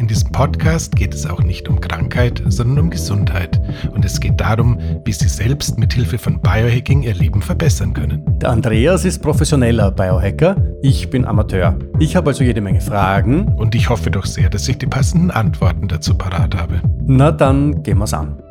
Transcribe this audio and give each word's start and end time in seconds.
In 0.00 0.08
diesem 0.08 0.32
Podcast 0.32 0.96
geht 0.96 1.12
es 1.12 1.26
auch 1.26 1.42
nicht 1.42 1.68
um 1.68 1.78
Krankheit, 1.78 2.42
sondern 2.46 2.86
um 2.86 2.90
Gesundheit. 2.90 3.60
Und 3.92 4.02
es 4.02 4.18
geht 4.18 4.40
darum, 4.40 4.78
wie 5.04 5.12
Sie 5.12 5.28
selbst 5.28 5.78
mit 5.78 5.92
Hilfe 5.92 6.16
von 6.16 6.40
Biohacking 6.40 7.02
Ihr 7.02 7.12
Leben 7.12 7.42
verbessern 7.42 7.92
können. 7.92 8.24
Der 8.38 8.48
Andreas 8.48 9.04
ist 9.04 9.18
professioneller 9.18 9.90
Biohacker, 9.90 10.56
ich 10.80 11.10
bin 11.10 11.26
Amateur. 11.26 11.78
Ich 11.98 12.16
habe 12.16 12.30
also 12.30 12.42
jede 12.42 12.62
Menge 12.62 12.80
Fragen. 12.80 13.48
Und 13.58 13.74
ich 13.74 13.90
hoffe 13.90 14.10
doch 14.10 14.24
sehr, 14.24 14.48
dass 14.48 14.66
ich 14.68 14.78
die 14.78 14.86
passenden 14.86 15.30
Antworten 15.30 15.86
dazu 15.86 16.16
parat 16.16 16.56
habe. 16.56 16.80
Na 17.04 17.30
dann 17.30 17.82
gehen 17.82 17.98
wir's 17.98 18.14
an. 18.14 18.42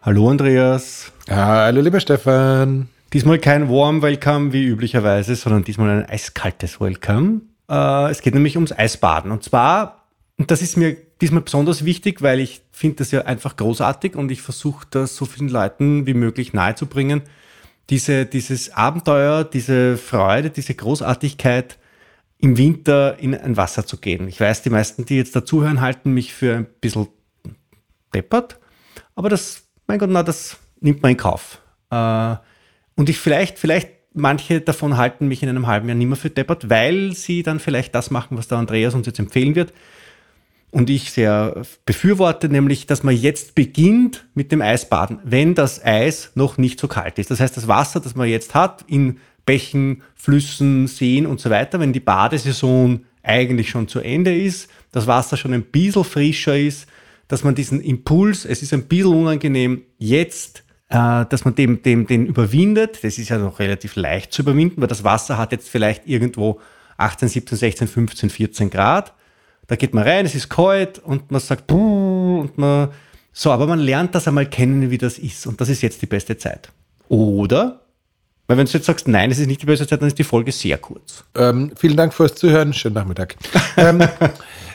Hallo 0.00 0.30
Andreas. 0.30 1.12
Hallo 1.28 1.82
lieber 1.82 2.00
Stefan. 2.00 2.88
Diesmal 3.12 3.38
kein 3.38 3.68
Warm 3.68 4.00
Welcome 4.00 4.54
wie 4.54 4.64
üblicherweise, 4.64 5.36
sondern 5.36 5.64
diesmal 5.64 5.90
ein 5.90 6.08
eiskaltes 6.08 6.80
Welcome. 6.80 7.51
Äh, 7.72 8.10
es 8.10 8.20
geht 8.20 8.34
nämlich 8.34 8.56
ums 8.56 8.72
Eisbaden. 8.72 9.32
Und 9.32 9.42
zwar, 9.42 10.06
und 10.36 10.50
das 10.50 10.60
ist 10.60 10.76
mir 10.76 10.94
diesmal 11.20 11.40
besonders 11.40 11.84
wichtig, 11.84 12.20
weil 12.20 12.38
ich 12.38 12.60
finde 12.70 12.96
das 12.96 13.10
ja 13.10 13.22
einfach 13.22 13.56
großartig 13.56 14.14
und 14.14 14.30
ich 14.30 14.42
versuche 14.42 14.86
das 14.90 15.16
so 15.16 15.24
vielen 15.24 15.48
Leuten 15.48 16.06
wie 16.06 16.14
möglich 16.14 16.52
nahezubringen. 16.52 17.22
Diese, 17.88 18.26
dieses 18.26 18.72
Abenteuer, 18.74 19.44
diese 19.44 19.96
Freude, 19.96 20.50
diese 20.50 20.74
Großartigkeit, 20.74 21.78
im 22.38 22.58
Winter 22.58 23.18
in 23.20 23.36
ein 23.36 23.56
Wasser 23.56 23.86
zu 23.86 23.98
gehen. 23.98 24.26
Ich 24.26 24.40
weiß, 24.40 24.62
die 24.62 24.70
meisten, 24.70 25.04
die 25.04 25.16
jetzt 25.16 25.34
dazuhören, 25.36 25.80
halten 25.80 26.12
mich 26.12 26.34
für 26.34 26.56
ein 26.56 26.66
bisschen 26.80 27.06
deppert, 28.12 28.58
aber 29.14 29.28
das, 29.28 29.62
mein 29.86 30.00
Gott, 30.00 30.10
na, 30.10 30.24
das 30.24 30.56
nimmt 30.80 31.02
man 31.02 31.12
in 31.12 31.16
Kauf. 31.16 31.62
Äh, 31.90 32.34
und 32.96 33.08
ich 33.08 33.18
vielleicht, 33.18 33.60
vielleicht 33.60 33.90
manche 34.14 34.60
davon 34.60 34.96
halten 34.96 35.28
mich 35.28 35.42
in 35.42 35.48
einem 35.48 35.66
halben 35.66 35.88
Jahr 35.88 35.96
nicht 35.96 36.06
mehr 36.06 36.16
für 36.16 36.30
deppert, 36.30 36.70
weil 36.70 37.12
sie 37.12 37.42
dann 37.42 37.60
vielleicht 37.60 37.94
das 37.94 38.10
machen, 38.10 38.36
was 38.36 38.48
der 38.48 38.58
Andreas 38.58 38.94
uns 38.94 39.06
jetzt 39.06 39.18
empfehlen 39.18 39.54
wird. 39.54 39.72
Und 40.70 40.88
ich 40.88 41.10
sehr 41.10 41.62
befürworte, 41.84 42.48
nämlich, 42.48 42.86
dass 42.86 43.02
man 43.02 43.14
jetzt 43.14 43.54
beginnt 43.54 44.26
mit 44.34 44.52
dem 44.52 44.62
Eisbaden, 44.62 45.18
wenn 45.22 45.54
das 45.54 45.84
Eis 45.84 46.32
noch 46.34 46.56
nicht 46.56 46.80
so 46.80 46.88
kalt 46.88 47.18
ist. 47.18 47.30
Das 47.30 47.40
heißt, 47.40 47.56
das 47.56 47.68
Wasser, 47.68 48.00
das 48.00 48.14
man 48.14 48.28
jetzt 48.28 48.54
hat, 48.54 48.82
in 48.88 49.18
Bächen, 49.44 50.02
Flüssen, 50.14 50.86
Seen 50.86 51.26
und 51.26 51.40
so 51.40 51.50
weiter, 51.50 51.78
wenn 51.78 51.92
die 51.92 52.00
Badesaison 52.00 53.04
eigentlich 53.22 53.68
schon 53.68 53.86
zu 53.86 54.00
Ende 54.00 54.34
ist, 54.34 54.70
das 54.92 55.06
Wasser 55.06 55.36
schon 55.36 55.52
ein 55.52 55.62
bisschen 55.62 56.04
frischer 56.04 56.58
ist, 56.58 56.86
dass 57.28 57.44
man 57.44 57.54
diesen 57.54 57.80
Impuls, 57.80 58.44
es 58.44 58.62
ist 58.62 58.72
ein 58.72 58.84
bisschen 58.84 59.14
unangenehm, 59.14 59.82
jetzt 59.98 60.64
äh, 60.92 61.24
dass 61.26 61.44
man 61.44 61.54
dem, 61.54 61.82
dem, 61.82 62.06
den 62.06 62.26
überwindet. 62.26 63.02
Das 63.02 63.18
ist 63.18 63.30
ja 63.30 63.38
noch 63.38 63.58
relativ 63.58 63.96
leicht 63.96 64.32
zu 64.32 64.42
überwinden, 64.42 64.80
weil 64.80 64.88
das 64.88 65.04
Wasser 65.04 65.38
hat 65.38 65.50
jetzt 65.52 65.68
vielleicht 65.68 66.06
irgendwo 66.06 66.60
18, 66.98 67.28
17, 67.28 67.58
16, 67.58 67.88
15, 67.88 68.30
14 68.30 68.70
Grad. 68.70 69.14
Da 69.68 69.76
geht 69.76 69.94
man 69.94 70.04
rein, 70.04 70.26
es 70.26 70.34
ist 70.34 70.50
kalt 70.50 70.98
und 70.98 71.30
man 71.30 71.40
sagt, 71.40 71.72
und 71.72 72.58
man, 72.58 72.90
so, 73.32 73.50
aber 73.50 73.66
man 73.66 73.78
lernt 73.78 74.14
das 74.14 74.28
einmal 74.28 74.46
kennen, 74.46 74.90
wie 74.90 74.98
das 74.98 75.18
ist. 75.18 75.46
Und 75.46 75.60
das 75.60 75.70
ist 75.70 75.82
jetzt 75.82 76.02
die 76.02 76.06
beste 76.06 76.36
Zeit. 76.36 76.70
Oder? 77.08 77.80
Weil 78.46 78.58
wenn 78.58 78.66
du 78.66 78.72
jetzt 78.72 78.84
sagst, 78.84 79.08
nein, 79.08 79.30
es 79.30 79.38
ist 79.38 79.46
nicht 79.46 79.62
die 79.62 79.66
beste 79.66 79.86
Zeit, 79.86 80.02
dann 80.02 80.08
ist 80.08 80.18
die 80.18 80.24
Folge 80.24 80.52
sehr 80.52 80.76
kurz. 80.76 81.24
Ähm, 81.34 81.72
vielen 81.74 81.96
Dank 81.96 82.12
fürs 82.12 82.34
Zuhören. 82.34 82.74
Schönen 82.74 82.96
Nachmittag. 82.96 83.36
ähm, 83.78 84.06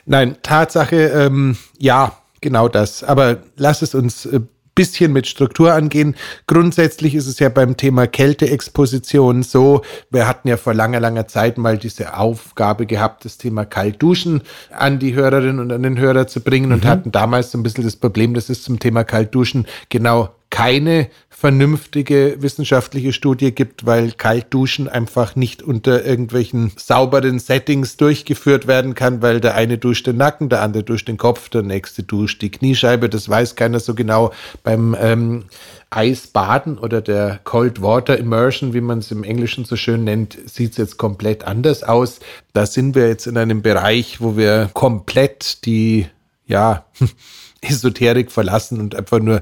nein, 0.08 0.38
Tatsache, 0.41 0.96
ähm, 0.96 1.58
ja, 1.78 2.18
genau 2.41 2.70
das. 2.70 3.03
Aber 3.03 3.44
lass 3.56 3.84
es 3.84 3.94
uns 3.94 4.25
äh, 4.25 4.40
bisschen 4.78 5.12
mit 5.12 5.26
Struktur 5.26 5.74
angehen. 5.74 6.16
Grundsätzlich 6.46 7.16
ist 7.16 7.26
es 7.26 7.40
ja 7.40 7.50
beim 7.50 7.78
Thema 7.78 8.06
Kälteexposition 8.06 9.42
so, 9.42 9.82
wir 10.12 10.28
hatten 10.28 10.48
ja 10.48 10.56
vor 10.56 10.76
langer, 10.76 11.00
langer 11.00 11.28
Zeit 11.28 11.58
mal 11.58 11.80
diese 11.80 12.16
Aufgabe 12.16 12.86
gehabt, 12.86 13.26
das 13.26 13.40
Thema 13.40 13.66
Kaltduschen 13.66 14.44
an 14.70 15.00
die 15.00 15.16
Hörerinnen 15.16 15.60
und 15.60 15.72
an 15.72 15.82
den 15.82 15.98
Hörer 15.98 16.28
zu 16.28 16.42
bringen 16.42 16.68
mhm. 16.68 16.76
und 16.76 16.86
hatten 16.86 17.12
damals 17.12 17.52
so 17.52 17.58
ein 17.58 17.64
bisschen 17.64 17.84
das 17.84 17.96
Problem, 17.96 18.36
dass 18.36 18.50
es 18.50 18.62
zum 18.62 18.78
Thema 18.80 19.04
Kaltduschen 19.04 19.66
genau 19.90 20.30
keine 20.57 21.09
vernünftige 21.29 22.38
wissenschaftliche 22.40 23.13
Studie 23.13 23.53
gibt, 23.53 23.85
weil 23.85 24.12
Kaltduschen 24.12 24.88
einfach 24.88 25.35
nicht 25.35 25.62
unter 25.62 26.03
irgendwelchen 26.03 26.72
sauberen 26.78 27.38
Settings 27.38 27.95
durchgeführt 27.95 28.66
werden 28.66 28.96
kann, 28.96 29.22
weil 29.22 29.40
der 29.40 29.53
eine 29.53 29.78
duscht 29.78 30.07
den 30.07 30.17
Nacken, 30.17 30.50
der 30.50 30.63
andere 30.63 30.81
duscht 30.81 31.09
den 31.09 31.17
Kopf, 31.17 31.50
der 31.50 31.62
nächste 31.62 32.01
duscht 32.01 32.41
die 32.41 32.50
Kniescheibe. 32.50 33.07
Das 33.07 33.29
weiß 33.29 33.56
keiner 33.56 33.79
so 33.79 33.94
genau. 33.94 34.34
Beim 34.63 34.97
ähm, 35.00 35.44
Eisbaden 35.91 36.79
oder 36.79 37.01
der 37.01 37.40
Cold 37.44 37.84
Water 37.84 38.17
Immersion, 38.17 38.73
wie 38.73 38.81
man 38.81 38.97
es 38.97 39.12
im 39.12 39.23
Englischen 39.23 39.63
so 39.63 39.75
schön 39.75 40.06
nennt, 40.06 40.40
sieht 40.47 40.72
es 40.72 40.78
jetzt 40.78 40.97
komplett 40.97 41.44
anders 41.44 41.84
aus. 41.84 42.19
Da 42.53 42.66
sind 42.66 42.96
wir 42.96 43.07
jetzt 43.09 43.28
in 43.28 43.38
einem 43.38 43.62
Bereich, 43.62 44.22
wo 44.22 44.38
wir 44.38 44.72
komplett 44.73 45.66
die, 45.66 46.07
ja, 46.47 46.88
Esoterik 47.62 48.31
verlassen 48.31 48.79
und 48.79 48.96
einfach 48.96 49.19
nur 49.19 49.41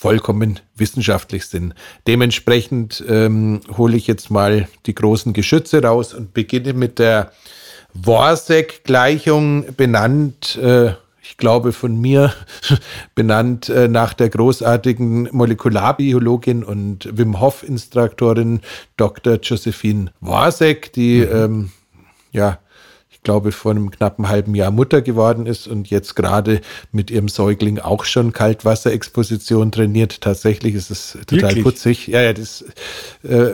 vollkommen 0.00 0.60
wissenschaftlich 0.76 1.44
sind. 1.44 1.74
Dementsprechend 2.06 3.04
ähm, 3.06 3.60
hole 3.76 3.98
ich 3.98 4.06
jetzt 4.06 4.30
mal 4.30 4.66
die 4.86 4.94
großen 4.94 5.34
Geschütze 5.34 5.82
raus 5.82 6.14
und 6.14 6.32
beginne 6.32 6.72
mit 6.72 6.98
der 6.98 7.32
Worsek-Gleichung 7.92 9.76
benannt. 9.76 10.56
Äh, 10.56 10.94
ich 11.22 11.36
glaube 11.36 11.72
von 11.72 12.00
mir 12.00 12.32
benannt 13.14 13.68
äh, 13.68 13.88
nach 13.88 14.14
der 14.14 14.30
großartigen 14.30 15.28
Molekularbiologin 15.32 16.64
und 16.64 17.06
Wim 17.18 17.38
Hof-Instruktorin 17.38 18.62
Dr. 18.96 19.34
Josephine 19.34 20.12
Worsek, 20.22 20.94
die 20.94 21.26
mhm. 21.26 21.36
ähm, 21.36 21.70
ja 22.32 22.58
glaube, 23.22 23.52
vor 23.52 23.72
einem 23.72 23.90
knappen 23.90 24.28
halben 24.28 24.54
Jahr 24.54 24.70
Mutter 24.70 25.02
geworden 25.02 25.46
ist 25.46 25.66
und 25.66 25.90
jetzt 25.90 26.16
gerade 26.16 26.60
mit 26.92 27.10
ihrem 27.10 27.28
Säugling 27.28 27.78
auch 27.78 28.04
schon 28.04 28.32
Kaltwasserexposition 28.32 29.72
trainiert. 29.72 30.20
Tatsächlich 30.20 30.74
ist 30.74 30.90
es 30.90 31.18
total 31.26 31.50
Wirklich? 31.50 31.64
putzig. 31.64 32.06
Ja, 32.06 32.22
ja, 32.22 32.32
das 32.32 32.64
äh, 33.22 33.50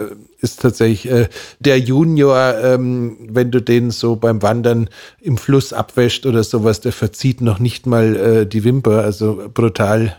ist 0.46 0.62
tatsächlich 0.62 1.10
äh, 1.10 1.28
der 1.58 1.78
Junior, 1.78 2.54
ähm, 2.62 3.16
wenn 3.28 3.50
du 3.50 3.60
den 3.60 3.90
so 3.90 4.16
beim 4.16 4.42
Wandern 4.42 4.88
im 5.20 5.36
Fluss 5.36 5.72
abwäscht 5.72 6.24
oder 6.24 6.44
sowas, 6.44 6.80
der 6.80 6.92
verzieht 6.92 7.40
noch 7.40 7.58
nicht 7.58 7.86
mal 7.86 8.16
äh, 8.16 8.46
die 8.46 8.62
Wimper. 8.62 9.02
Also 9.02 9.50
brutal 9.52 10.16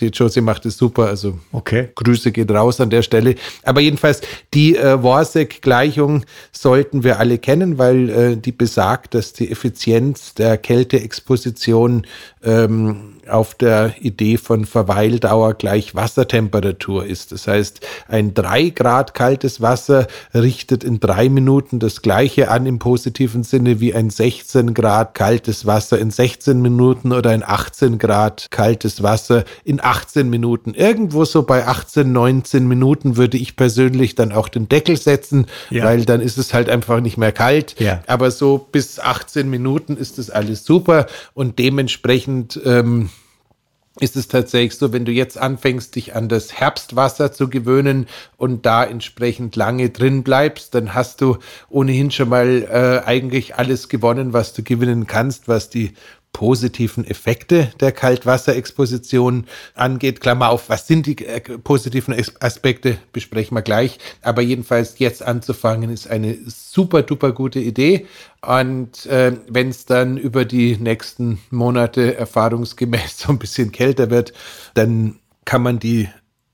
die 0.00 0.06
Josie 0.06 0.40
macht 0.40 0.66
es 0.66 0.76
super. 0.76 1.06
Also 1.06 1.38
okay. 1.52 1.88
Grüße 1.94 2.32
geht 2.32 2.50
raus 2.50 2.80
an 2.80 2.90
der 2.90 3.02
Stelle. 3.02 3.34
Aber 3.62 3.80
jedenfalls, 3.80 4.20
die 4.54 4.76
äh, 4.76 5.02
Worsek-Gleichung 5.02 6.24
sollten 6.52 7.04
wir 7.04 7.18
alle 7.18 7.38
kennen, 7.38 7.78
weil 7.78 8.10
äh, 8.10 8.36
die 8.36 8.52
besagt, 8.52 9.14
dass 9.14 9.32
die 9.32 9.50
Effizienz 9.50 10.34
der 10.34 10.56
Kälteexposition 10.58 12.06
ähm, 12.42 13.14
auf 13.30 13.54
der 13.54 13.94
Idee 14.00 14.36
von 14.36 14.64
Verweildauer 14.64 15.54
gleich 15.54 15.94
Wassertemperatur 15.94 17.06
ist. 17.06 17.32
Das 17.32 17.46
heißt, 17.46 17.80
ein 18.08 18.34
drei 18.34 18.70
Grad 18.70 19.14
kaltes 19.14 19.60
Wasser 19.60 20.06
richtet 20.34 20.84
in 20.84 21.00
drei 21.00 21.28
Minuten 21.28 21.78
das 21.78 22.02
gleiche 22.02 22.50
an 22.50 22.66
im 22.66 22.78
positiven 22.78 23.42
Sinne 23.42 23.80
wie 23.80 23.94
ein 23.94 24.10
16 24.10 24.74
Grad 24.74 25.14
kaltes 25.14 25.66
Wasser 25.66 25.98
in 25.98 26.10
16 26.10 26.60
Minuten 26.60 27.12
oder 27.12 27.30
ein 27.30 27.42
18 27.44 27.98
Grad 27.98 28.50
kaltes 28.50 29.02
Wasser 29.02 29.44
in 29.64 29.80
18 29.82 30.28
Minuten. 30.28 30.74
Irgendwo 30.74 31.24
so 31.24 31.42
bei 31.42 31.66
18, 31.66 32.12
19 32.12 32.66
Minuten 32.66 33.16
würde 33.16 33.36
ich 33.36 33.56
persönlich 33.56 34.14
dann 34.14 34.32
auch 34.32 34.48
den 34.48 34.68
Deckel 34.68 34.96
setzen, 34.96 35.46
ja. 35.70 35.84
weil 35.84 36.04
dann 36.04 36.20
ist 36.20 36.38
es 36.38 36.54
halt 36.54 36.68
einfach 36.68 37.00
nicht 37.00 37.16
mehr 37.16 37.32
kalt. 37.32 37.76
Ja. 37.78 38.02
Aber 38.06 38.30
so 38.30 38.66
bis 38.70 38.98
18 38.98 39.48
Minuten 39.48 39.96
ist 39.96 40.18
das 40.18 40.30
alles 40.30 40.64
super 40.64 41.06
und 41.34 41.58
dementsprechend 41.58 42.60
ähm, 42.64 43.10
ist 44.00 44.16
es 44.16 44.28
tatsächlich 44.28 44.76
so, 44.76 44.92
wenn 44.92 45.04
du 45.04 45.12
jetzt 45.12 45.38
anfängst, 45.38 45.94
dich 45.94 46.14
an 46.14 46.28
das 46.28 46.52
Herbstwasser 46.52 47.32
zu 47.32 47.48
gewöhnen 47.48 48.06
und 48.36 48.66
da 48.66 48.84
entsprechend 48.84 49.56
lange 49.56 49.90
drin 49.90 50.22
bleibst, 50.22 50.74
dann 50.74 50.94
hast 50.94 51.20
du 51.20 51.38
ohnehin 51.68 52.10
schon 52.10 52.28
mal 52.28 52.62
äh, 52.70 53.06
eigentlich 53.06 53.56
alles 53.56 53.88
gewonnen, 53.88 54.32
was 54.32 54.52
du 54.52 54.62
gewinnen 54.62 55.06
kannst, 55.06 55.48
was 55.48 55.70
die 55.70 55.92
positiven 56.32 57.04
Effekte 57.04 57.72
der 57.80 57.92
Kaltwasserexposition 57.92 59.46
angeht. 59.74 60.20
Klammer 60.20 60.50
auf, 60.50 60.68
was 60.68 60.86
sind 60.86 61.06
die 61.06 61.26
äh, 61.26 61.40
positiven 61.40 62.14
Aspekte, 62.40 62.98
besprechen 63.12 63.56
wir 63.56 63.62
gleich. 63.62 63.98
Aber 64.22 64.40
jedenfalls 64.40 64.98
jetzt 64.98 65.22
anzufangen, 65.22 65.90
ist 65.90 66.08
eine 66.08 66.38
super 66.46 67.02
duper 67.02 67.32
gute 67.32 67.58
Idee. 67.58 68.06
Und 68.42 69.06
äh, 69.06 69.36
wenn 69.48 69.68
es 69.68 69.86
dann 69.86 70.16
über 70.16 70.44
die 70.44 70.76
nächsten 70.76 71.40
Monate 71.50 72.16
erfahrungsgemäß 72.16 73.18
so 73.18 73.32
ein 73.32 73.38
bisschen 73.38 73.72
kälter 73.72 74.10
wird, 74.10 74.32
dann 74.74 75.16
kann 75.44 75.62
man 75.62 75.78
die 75.78 76.08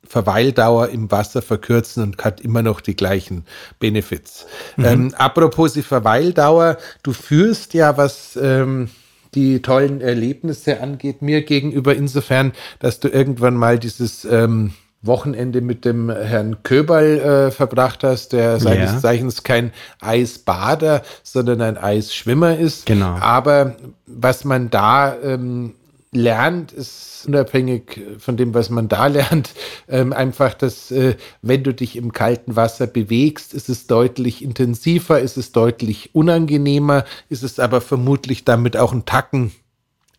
Verweildauer 0.05 0.89
im 0.89 1.11
Wasser 1.11 1.43
verkürzen 1.43 2.03
und 2.03 2.25
hat 2.25 2.41
immer 2.41 2.63
noch 2.63 2.81
die 2.81 2.97
gleichen 2.97 3.45
Benefits. 3.79 4.47
Mhm. 4.77 4.85
Ähm, 4.85 5.15
apropos 5.17 5.73
die 5.73 5.83
Verweildauer, 5.83 6.79
du 7.03 7.13
führst 7.13 7.75
ja 7.75 7.97
was 7.97 8.39
ähm, 8.41 8.89
die 9.37 9.63
tollen 9.63 10.01
Erlebnisse 10.01 10.81
angeht, 10.81 11.23
mir 11.23 11.43
gegenüber 11.43 11.95
insofern, 11.95 12.53
dass 12.81 12.99
du 12.99 13.09
irgendwann 13.09 13.55
mal 13.55 13.79
dieses 13.79 14.25
ähm, 14.25 14.73
Wochenende 15.03 15.61
mit 15.61 15.85
dem 15.85 16.11
Herrn 16.11 16.63
Köberl 16.63 17.19
äh, 17.19 17.51
verbracht 17.51 18.03
hast, 18.03 18.33
der 18.33 18.59
seines 18.59 18.93
ja. 18.93 18.99
Zeichens 18.99 19.43
kein 19.43 19.73
Eisbader, 20.01 21.03
sondern 21.23 21.61
ein 21.61 21.77
Eisschwimmer 21.77 22.57
ist. 22.57 22.87
Genau. 22.87 23.17
Aber 23.21 23.77
was 24.07 24.45
man 24.45 24.71
da 24.71 25.15
ähm, 25.23 25.75
lernt, 26.17 26.73
ist 26.73 27.25
unabhängig 27.27 28.01
von 28.19 28.37
dem, 28.37 28.55
was 28.55 28.71
man 28.71 28.89
da 28.89 29.07
lernt, 29.09 29.51
ähm, 29.89 30.13
einfach, 30.13 30.55
dass 30.55 30.91
äh, 30.91 31.17
wenn 31.43 31.63
du 31.63 31.73
dich 31.73 31.97
im 31.97 32.13
kalten 32.13 32.57
Wasser 32.57 32.87
bewegst, 32.87 33.55
ist 33.55 33.69
es 33.69 33.87
deutlich 33.87 34.43
intensiver, 34.43 35.21
ist 35.21 35.37
es 35.37 35.53
deutlich 35.53 36.15
unangenehmer, 36.15 37.05
ist 37.29 37.43
es 37.43 37.59
aber 37.59 37.81
vermutlich 37.81 38.45
damit 38.45 38.77
auch 38.77 38.93
ein 38.93 39.05
Tacken 39.05 39.53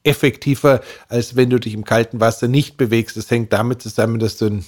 effektiver, 0.04 0.82
als 1.10 1.36
wenn 1.36 1.50
du 1.50 1.60
dich 1.60 1.74
im 1.74 1.84
kalten 1.84 2.20
Wasser 2.20 2.48
nicht 2.48 2.78
bewegst. 2.78 3.18
Das 3.18 3.30
hängt 3.30 3.52
damit 3.52 3.82
zusammen, 3.82 4.20
dass 4.20 4.38
du 4.38 4.62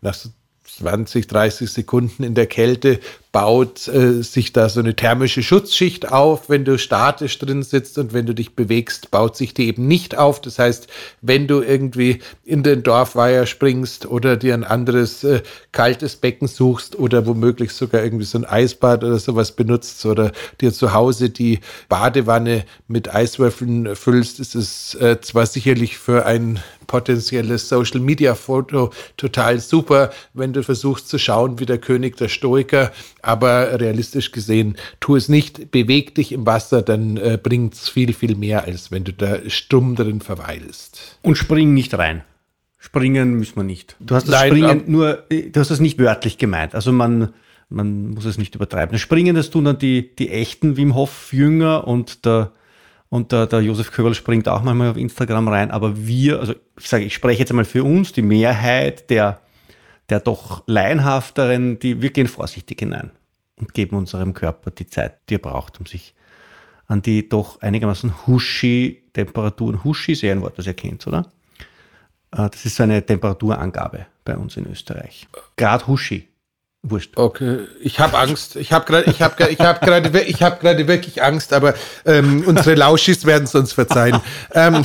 nach 0.00 0.14
so 0.14 0.30
20, 0.66 1.26
30 1.26 1.70
Sekunden 1.70 2.22
in 2.22 2.34
der 2.34 2.46
Kälte 2.46 3.00
baut 3.36 3.86
äh, 3.88 4.22
sich 4.22 4.54
da 4.54 4.70
so 4.70 4.80
eine 4.80 4.96
thermische 4.96 5.42
Schutzschicht 5.42 6.10
auf, 6.10 6.48
wenn 6.48 6.64
du 6.64 6.78
statisch 6.78 7.38
drin 7.38 7.62
sitzt 7.62 7.98
und 7.98 8.14
wenn 8.14 8.24
du 8.24 8.34
dich 8.34 8.56
bewegst, 8.56 9.10
baut 9.10 9.36
sich 9.36 9.52
die 9.52 9.68
eben 9.68 9.86
nicht 9.86 10.16
auf. 10.16 10.40
Das 10.40 10.58
heißt, 10.58 10.88
wenn 11.20 11.46
du 11.46 11.60
irgendwie 11.60 12.20
in 12.44 12.62
den 12.62 12.82
Dorfweiher 12.82 13.44
springst 13.44 14.06
oder 14.06 14.38
dir 14.38 14.54
ein 14.54 14.64
anderes 14.64 15.22
äh, 15.22 15.42
kaltes 15.72 16.16
Becken 16.16 16.48
suchst 16.48 16.98
oder 16.98 17.26
womöglich 17.26 17.72
sogar 17.72 18.02
irgendwie 18.02 18.24
so 18.24 18.38
ein 18.38 18.46
Eisbad 18.46 19.04
oder 19.04 19.18
sowas 19.18 19.52
benutzt 19.52 20.06
oder 20.06 20.32
dir 20.62 20.72
zu 20.72 20.94
Hause 20.94 21.28
die 21.28 21.60
Badewanne 21.90 22.64
mit 22.88 23.14
Eiswürfeln 23.14 23.96
füllst, 23.96 24.40
ist 24.40 24.54
es 24.54 24.94
äh, 24.94 25.20
zwar 25.20 25.44
sicherlich 25.44 25.98
für 25.98 26.24
ein 26.24 26.60
potenzielles 26.86 27.68
Social 27.68 28.00
Media 28.00 28.34
Foto 28.34 28.90
total 29.16 29.60
super, 29.60 30.10
wenn 30.34 30.52
du 30.52 30.62
versuchst 30.62 31.08
zu 31.08 31.18
schauen 31.18 31.58
wie 31.58 31.66
der 31.66 31.78
König 31.78 32.16
der 32.16 32.28
Stoiker, 32.28 32.92
aber 33.22 33.80
realistisch 33.80 34.32
gesehen, 34.32 34.76
tu 35.00 35.16
es 35.16 35.28
nicht, 35.28 35.70
beweg 35.70 36.14
dich 36.14 36.32
im 36.32 36.46
Wasser, 36.46 36.82
dann 36.82 37.16
äh, 37.16 37.38
bringt 37.42 37.74
es 37.74 37.88
viel, 37.88 38.12
viel 38.12 38.36
mehr, 38.36 38.64
als 38.64 38.90
wenn 38.90 39.04
du 39.04 39.12
da 39.12 39.38
stumm 39.48 39.96
drin 39.96 40.20
verweilst. 40.20 41.18
Und 41.22 41.36
spring 41.36 41.74
nicht 41.74 41.96
rein. 41.96 42.22
Springen 42.78 43.34
müssen 43.34 43.56
wir 43.56 43.64
nicht. 43.64 43.96
Du 43.98 44.14
hast 44.14 44.28
das 44.28 44.34
Nein, 44.34 44.48
Springen 44.50 44.84
nur, 44.86 45.24
du 45.28 45.58
hast 45.60 45.72
das 45.72 45.80
nicht 45.80 45.98
wörtlich 45.98 46.38
gemeint. 46.38 46.74
Also 46.74 46.92
man, 46.92 47.32
man 47.68 48.10
muss 48.10 48.24
es 48.24 48.38
nicht 48.38 48.54
übertreiben. 48.54 48.92
Das 48.92 49.00
Springen, 49.00 49.34
das 49.34 49.50
tun 49.50 49.64
dann 49.64 49.78
die, 49.78 50.14
die 50.14 50.30
echten 50.30 50.76
Wim 50.76 50.94
Hof 50.94 51.32
Jünger 51.32 51.88
und 51.88 52.24
der, 52.24 52.52
und 53.08 53.32
der, 53.32 53.46
der 53.46 53.60
Josef 53.60 53.92
Köberl 53.92 54.14
springt 54.14 54.48
auch 54.48 54.62
manchmal 54.62 54.90
auf 54.90 54.96
Instagram 54.96 55.48
rein. 55.48 55.70
Aber 55.70 56.06
wir, 56.06 56.40
also 56.40 56.54
ich 56.78 56.88
sage, 56.88 57.04
ich 57.04 57.14
spreche 57.14 57.40
jetzt 57.40 57.50
einmal 57.50 57.64
für 57.64 57.84
uns, 57.84 58.12
die 58.12 58.22
Mehrheit 58.22 59.10
der 59.10 59.40
der 60.08 60.20
doch 60.20 60.62
laienhafteren, 60.66 61.78
die 61.78 62.00
wir 62.00 62.10
gehen 62.10 62.28
vorsichtig 62.28 62.80
hinein 62.80 63.10
und 63.56 63.74
geben 63.74 63.96
unserem 63.96 64.34
Körper 64.34 64.70
die 64.70 64.86
Zeit, 64.86 65.18
die 65.28 65.34
er 65.34 65.40
braucht, 65.40 65.80
um 65.80 65.86
sich 65.86 66.14
an 66.86 67.02
die 67.02 67.28
doch 67.28 67.60
einigermaßen 67.60 68.26
Huschi-Temperaturen, 68.26 69.82
Huschi 69.82 70.12
ist 70.12 70.22
ja 70.22 70.32
ein 70.32 70.42
Wort, 70.42 70.56
das 70.58 70.66
ihr 70.66 70.74
kennt, 70.74 71.04
oder? 71.06 71.32
Äh, 72.30 72.48
das 72.48 72.64
ist 72.64 72.76
so 72.76 72.84
eine 72.84 73.04
Temperaturangabe 73.04 74.06
bei 74.24 74.36
uns 74.36 74.56
in 74.56 74.70
Österreich. 74.70 75.26
Grad 75.56 75.88
Huschi. 75.88 76.28
Wurscht. 76.82 77.16
Okay, 77.16 77.60
ich 77.80 77.98
habe 77.98 78.16
Angst. 78.16 78.56
Ich 78.56 78.72
habe 78.72 78.84
gerade, 78.84 79.10
ich 79.10 79.20
habe, 79.20 79.50
ich 79.50 79.60
habe 79.60 79.84
gerade, 79.84 80.20
ich 80.20 80.42
habe 80.42 80.60
gerade 80.60 80.86
wirklich 80.86 81.22
Angst. 81.22 81.52
Aber 81.52 81.74
ähm, 82.04 82.44
unsere 82.46 82.74
Lauschis 82.74 83.24
werden 83.26 83.44
es 83.44 83.54
uns 83.54 83.72
verzeihen. 83.72 84.20
ähm, 84.54 84.84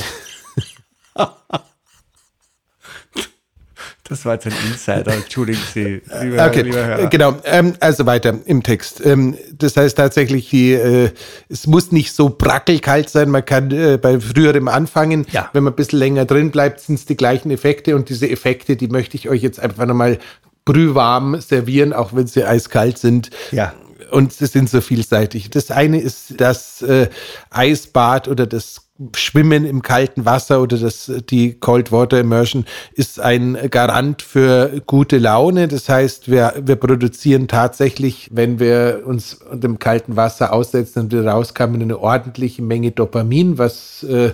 Das 4.12 4.26
war 4.26 4.34
jetzt 4.34 4.46
ein 4.46 4.52
Insider, 4.66 5.14
entschuldigen 5.14 5.60
Sie, 5.72 6.02
lieber, 6.20 6.46
okay. 6.46 6.60
lieber 6.60 6.84
Hörer. 6.84 7.06
Genau, 7.06 7.36
ähm, 7.44 7.74
also 7.80 8.04
weiter 8.04 8.38
im 8.44 8.62
Text. 8.62 9.00
Ähm, 9.06 9.38
das 9.54 9.74
heißt 9.74 9.96
tatsächlich, 9.96 10.50
die, 10.50 10.72
äh, 10.72 11.10
es 11.48 11.66
muss 11.66 11.92
nicht 11.92 12.12
so 12.12 12.28
brackelkalt 12.28 13.08
sein, 13.08 13.30
man 13.30 13.42
kann 13.42 13.70
äh, 13.70 13.96
bei 13.96 14.20
früherem 14.20 14.68
anfangen. 14.68 15.24
Ja. 15.30 15.48
Wenn 15.54 15.62
man 15.62 15.72
ein 15.72 15.76
bisschen 15.76 15.98
länger 15.98 16.26
drin 16.26 16.50
bleibt, 16.50 16.80
sind 16.80 16.96
es 16.96 17.06
die 17.06 17.16
gleichen 17.16 17.50
Effekte 17.50 17.96
und 17.96 18.10
diese 18.10 18.28
Effekte, 18.28 18.76
die 18.76 18.88
möchte 18.88 19.16
ich 19.16 19.30
euch 19.30 19.40
jetzt 19.40 19.58
einfach 19.58 19.86
nochmal 19.86 20.18
brühwarm 20.64 21.40
servieren, 21.40 21.92
auch 21.92 22.14
wenn 22.14 22.26
sie 22.26 22.44
eiskalt 22.44 22.98
sind. 22.98 23.30
Ja 23.50 23.72
und 24.12 24.32
sie 24.32 24.46
sind 24.46 24.68
so 24.68 24.80
vielseitig. 24.80 25.50
Das 25.50 25.70
eine 25.70 25.98
ist 25.98 26.40
das 26.40 26.82
äh, 26.82 27.08
Eisbad 27.50 28.28
oder 28.28 28.46
das 28.46 28.82
Schwimmen 29.16 29.64
im 29.64 29.82
kalten 29.82 30.24
Wasser 30.24 30.60
oder 30.60 30.78
das, 30.78 31.10
die 31.30 31.54
Cold 31.54 31.90
Water 31.90 32.20
Immersion 32.20 32.66
ist 32.94 33.18
ein 33.18 33.58
Garant 33.70 34.22
für 34.22 34.82
gute 34.86 35.18
Laune. 35.18 35.66
Das 35.66 35.88
heißt, 35.88 36.30
wir, 36.30 36.54
wir 36.62 36.76
produzieren 36.76 37.48
tatsächlich, 37.48 38.28
wenn 38.32 38.60
wir 38.60 39.02
uns 39.04 39.40
dem 39.52 39.78
kalten 39.78 40.14
Wasser 40.16 40.52
aussetzen 40.52 41.04
und 41.04 41.12
wieder 41.12 41.26
rauskommen, 41.26 41.82
eine 41.82 41.98
ordentliche 41.98 42.62
Menge 42.62 42.92
Dopamin, 42.92 43.58
was 43.58 44.04
äh, 44.04 44.32